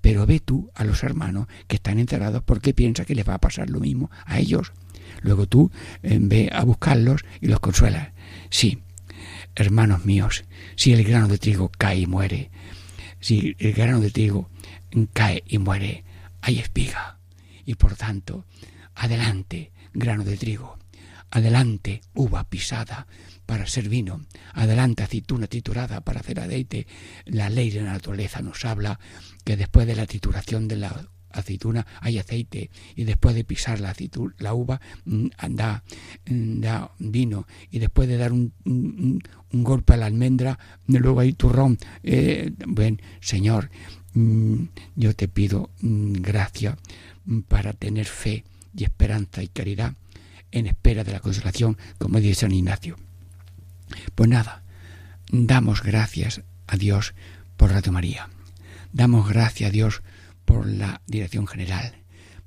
pero 0.00 0.24
ve 0.24 0.40
tú 0.40 0.70
a 0.74 0.84
los 0.84 1.02
hermanos 1.02 1.48
que 1.68 1.76
están 1.76 1.98
encerrados 1.98 2.42
porque 2.42 2.72
piensa 2.72 3.04
que 3.04 3.14
les 3.14 3.28
va 3.28 3.34
a 3.34 3.40
pasar 3.40 3.68
lo 3.68 3.78
mismo 3.78 4.10
a 4.24 4.38
ellos. 4.38 4.72
Luego 5.20 5.46
tú 5.46 5.70
eh, 6.02 6.16
ve 6.18 6.48
a 6.50 6.64
buscarlos 6.64 7.26
y 7.42 7.48
los 7.48 7.60
consuelas. 7.60 8.12
Sí, 8.48 8.78
hermanos 9.54 10.06
míos, 10.06 10.44
si 10.76 10.94
el 10.94 11.04
grano 11.04 11.28
de 11.28 11.36
trigo 11.36 11.70
cae 11.76 11.98
y 11.98 12.06
muere, 12.06 12.50
si 13.20 13.54
el 13.58 13.74
grano 13.74 14.00
de 14.00 14.10
trigo 14.10 14.48
cae 15.12 15.44
y 15.46 15.58
muere, 15.58 16.04
hay 16.40 16.58
espiga. 16.58 17.18
Y 17.66 17.74
por 17.74 17.96
tanto, 17.96 18.46
adelante, 18.94 19.72
grano 19.92 20.24
de 20.24 20.38
trigo, 20.38 20.78
adelante, 21.30 22.02
uva 22.14 22.44
pisada 22.44 23.06
para 23.46 23.66
ser 23.66 23.88
vino, 23.88 24.24
adelante, 24.54 25.02
aceituna 25.02 25.46
triturada 25.46 26.02
para 26.02 26.20
hacer 26.20 26.40
aceite. 26.40 26.86
La 27.24 27.50
ley 27.50 27.70
de 27.70 27.82
la 27.82 27.92
naturaleza 27.92 28.42
nos 28.42 28.64
habla 28.64 29.00
que 29.44 29.56
después 29.56 29.86
de 29.86 29.96
la 29.96 30.06
trituración 30.06 30.68
de 30.68 30.76
la 30.76 31.08
aceituna 31.32 31.86
hay 32.00 32.18
aceite 32.18 32.70
y 32.96 33.04
después 33.04 33.34
de 33.34 33.44
pisar 33.44 33.80
la, 33.80 33.94
la 34.38 34.54
uva 34.54 34.80
mm, 35.04 35.26
da, 35.50 35.82
mm, 36.28 36.60
da, 36.60 36.92
vino. 36.98 37.46
Y 37.70 37.78
después 37.78 38.08
de 38.08 38.16
dar 38.18 38.32
un, 38.32 38.52
golpe 39.52 39.94
a 39.94 39.96
la 39.96 40.06
almendra 40.06 40.58
luego 40.86 41.20
hay 41.20 41.32
turrón. 41.32 41.78
Eh, 42.02 42.52
buen 42.66 43.00
señor 43.20 43.70
mm, 44.14 44.64
yo 44.96 45.14
te 45.14 45.28
pido 45.28 45.70
gracia 45.80 46.76
para 47.48 47.72
tener 47.72 48.06
fe 48.06 48.44
y 48.76 48.84
esperanza 48.84 49.42
y 49.42 49.48
caridad 49.48 49.94
en 50.52 50.66
espera 50.66 51.04
de 51.04 51.12
la 51.12 51.20
consolación 51.20 51.76
como 51.98 52.20
dice 52.20 52.42
San 52.42 52.52
Ignacio 52.52 52.96
pues 54.14 54.28
nada 54.28 54.62
damos 55.30 55.82
gracias 55.82 56.42
a 56.66 56.76
Dios 56.76 57.14
por 57.56 57.70
Radio 57.70 57.92
María 57.92 58.28
damos 58.92 59.28
gracias 59.28 59.68
a 59.68 59.72
Dios 59.72 60.02
por 60.50 60.66
la 60.66 61.00
dirección 61.06 61.46
general, 61.46 61.94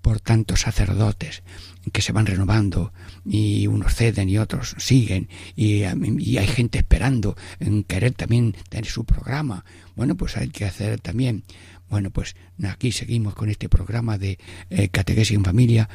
por 0.01 0.19
tantos 0.19 0.59
sacerdotes 0.59 1.41
que 1.93 2.01
se 2.01 2.11
van 2.11 2.25
renovando 2.25 2.91
y 3.25 3.67
unos 3.67 3.95
ceden 3.95 4.27
y 4.27 4.37
otros 4.37 4.75
siguen 4.77 5.29
y, 5.55 5.83
hay 5.83 6.47
gente 6.47 6.79
esperando 6.79 7.37
en 7.61 7.85
querer 7.85 8.11
también 8.11 8.55
tener 8.67 8.87
su 8.87 9.05
programa. 9.05 9.63
Bueno, 9.95 10.15
pues 10.15 10.35
hay 10.35 10.49
que 10.49 10.65
hacer 10.65 10.99
también. 10.99 11.43
Bueno, 11.89 12.09
pues 12.09 12.35
aquí 12.63 12.91
seguimos 12.91 13.35
con 13.35 13.49
este 13.49 13.69
programa 13.69 14.17
de 14.17 14.37
eh, 14.69 14.89
catequesis 14.89 15.37
en 15.37 15.45
familia 15.45 15.87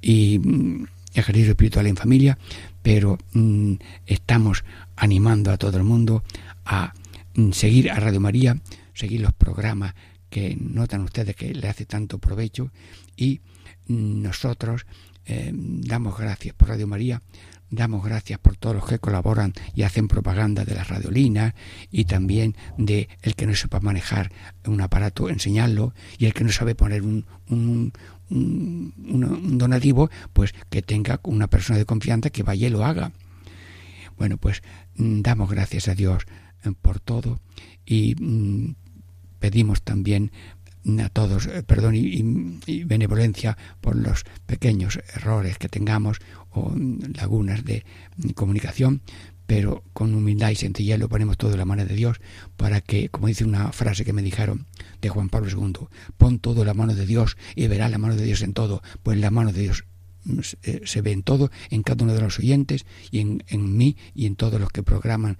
y 0.00 0.38
mm, 0.38 0.86
ejercicio 1.14 1.50
espiritual 1.50 1.86
en 1.86 1.96
familia, 1.96 2.38
pero 2.82 3.18
mm, 3.32 3.74
estamos 4.06 4.64
animando 4.96 5.50
a 5.50 5.58
todo 5.58 5.76
el 5.76 5.84
mundo 5.84 6.22
a 6.64 6.94
mm, 7.34 7.52
seguir 7.52 7.90
a 7.90 7.96
Radio 7.96 8.20
María, 8.20 8.60
seguir 8.94 9.20
los 9.20 9.32
programas 9.32 9.94
que 10.28 10.56
notan 10.60 11.02
ustedes 11.02 11.34
que 11.34 11.52
le 11.52 11.68
hace 11.68 11.84
tanto 11.84 12.18
provecho 12.18 12.70
y 13.16 13.40
nosotros 13.88 14.86
eh, 15.26 15.50
damos 15.52 16.16
gracias 16.16 16.54
por 16.54 16.68
Radio 16.68 16.86
María, 16.86 17.22
damos 17.70 18.04
gracias 18.04 18.38
por 18.38 18.56
todos 18.56 18.76
los 18.76 18.86
que 18.86 18.98
colaboran 18.98 19.52
y 19.74 19.82
hacen 19.82 20.08
propaganda 20.08 20.64
de 20.64 20.74
las 20.74 20.88
radiolinas 20.88 21.54
y 21.90 22.04
también 22.04 22.56
de 22.78 23.08
el 23.22 23.34
que 23.34 23.46
no 23.46 23.54
sepa 23.54 23.80
manejar 23.80 24.32
un 24.66 24.80
aparato, 24.80 25.28
enseñarlo 25.28 25.94
y 26.18 26.26
el 26.26 26.34
que 26.34 26.44
no 26.44 26.52
sabe 26.52 26.74
poner 26.74 27.02
un, 27.02 27.26
un, 27.48 27.92
un 28.30 29.58
donativo, 29.58 30.10
pues 30.32 30.54
que 30.70 30.82
tenga 30.82 31.20
una 31.24 31.48
persona 31.48 31.78
de 31.78 31.84
confianza 31.84 32.30
que 32.30 32.42
vaya 32.42 32.68
y 32.68 32.70
lo 32.70 32.84
haga. 32.84 33.12
Bueno, 34.20 34.36
pues 34.36 34.62
damos 34.96 35.50
gracias 35.50 35.88
a 35.88 35.94
Dios 35.94 36.24
eh, 36.64 36.72
por 36.82 37.00
todo 37.00 37.40
y 37.86 38.14
mm, 38.20 38.74
pedimos 39.38 39.82
también 39.82 40.30
a 41.02 41.08
todos 41.08 41.46
eh, 41.46 41.62
perdón 41.62 41.94
y, 41.96 42.84
benevolencia 42.84 43.56
por 43.80 43.96
los 43.96 44.24
pequeños 44.46 45.00
errores 45.14 45.56
que 45.56 45.70
tengamos 45.70 46.18
o 46.50 46.74
lagunas 47.14 47.64
de 47.64 47.84
comunicación, 48.34 49.00
pero 49.50 49.82
con 49.94 50.14
humildad 50.14 50.50
y 50.50 50.54
sencillez 50.54 50.96
lo 51.00 51.08
ponemos 51.08 51.36
todo 51.36 51.50
en 51.50 51.58
la 51.58 51.64
mano 51.64 51.84
de 51.84 51.96
Dios 51.96 52.20
para 52.56 52.80
que, 52.80 53.08
como 53.08 53.26
dice 53.26 53.44
una 53.44 53.72
frase 53.72 54.04
que 54.04 54.12
me 54.12 54.22
dijeron 54.22 54.68
de 55.00 55.08
Juan 55.08 55.28
Pablo 55.28 55.50
II, 55.50 55.88
pon 56.16 56.38
todo 56.38 56.60
en 56.60 56.68
la 56.68 56.74
mano 56.74 56.94
de 56.94 57.04
Dios 57.04 57.36
y 57.56 57.66
verás 57.66 57.90
la 57.90 57.98
mano 57.98 58.14
de 58.14 58.22
Dios 58.22 58.42
en 58.42 58.52
todo, 58.52 58.80
pues 59.02 59.18
la 59.18 59.32
mano 59.32 59.52
de 59.52 59.62
Dios 59.62 59.86
se 60.84 61.00
ve 61.02 61.12
en 61.12 61.22
todo, 61.22 61.50
en 61.70 61.82
cada 61.82 62.04
uno 62.04 62.14
de 62.14 62.20
los 62.20 62.38
oyentes 62.38 62.84
y 63.10 63.20
en, 63.20 63.42
en, 63.48 63.76
mí 63.76 63.96
y 64.14 64.26
en 64.26 64.36
todos 64.36 64.60
los 64.60 64.70
que 64.70 64.82
programan 64.82 65.38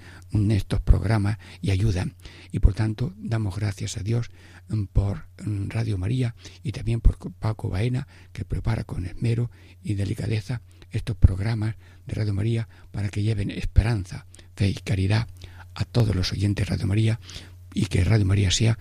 estos 0.50 0.80
programas 0.80 1.38
y 1.60 1.70
ayudan. 1.70 2.14
Y 2.52 2.60
por 2.60 2.74
tanto, 2.74 3.14
damos 3.16 3.56
gracias 3.56 3.96
a 3.96 4.02
Dios 4.02 4.30
mm, 4.68 4.84
por 4.84 5.26
mm, 5.44 5.68
Radio 5.68 5.98
María 5.98 6.34
y 6.62 6.72
también 6.72 7.00
por 7.00 7.18
Paco 7.34 7.68
Baena, 7.68 8.06
que 8.32 8.44
prepara 8.44 8.84
con 8.84 9.06
esmero 9.06 9.50
y 9.82 9.94
delicadeza 9.94 10.62
estos 10.90 11.16
programas 11.16 11.76
de 12.06 12.14
Radio 12.14 12.34
María 12.34 12.68
para 12.90 13.08
que 13.08 13.22
lleven 13.22 13.50
esperanza, 13.50 14.26
fe 14.56 14.68
y 14.68 14.74
caridad 14.74 15.28
a 15.74 15.84
todos 15.84 16.14
los 16.14 16.32
oyentes 16.32 16.66
de 16.66 16.70
Radio 16.70 16.86
María 16.86 17.20
y 17.72 17.86
que 17.86 18.04
Radio 18.04 18.26
María 18.26 18.50
sea 18.50 18.78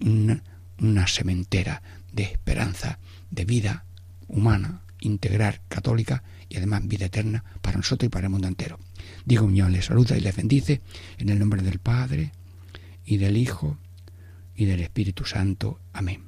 una 0.00 1.06
sementera 1.08 1.82
de 2.12 2.22
esperanza, 2.22 2.98
de 3.30 3.44
vida 3.44 3.84
humana, 4.28 4.82
integrar 5.00 5.60
católica 5.68 6.22
y 6.48 6.56
además 6.56 6.86
vida 6.86 7.06
eterna 7.06 7.44
para 7.60 7.76
nosotros 7.76 8.06
y 8.06 8.10
para 8.10 8.26
el 8.26 8.30
mundo 8.30 8.48
entero. 8.48 8.78
Diego 9.24 9.46
Muñoz 9.46 9.70
les 9.70 9.86
saluda 9.86 10.16
y 10.16 10.20
les 10.20 10.36
bendice 10.36 10.80
en 11.18 11.28
el 11.28 11.38
nombre 11.38 11.62
del 11.62 11.78
Padre 11.78 12.32
y 13.04 13.16
del 13.16 13.36
Hijo 13.36 13.78
y 14.54 14.64
del 14.64 14.80
Espíritu 14.80 15.24
Santo. 15.24 15.80
Amén. 15.92 16.27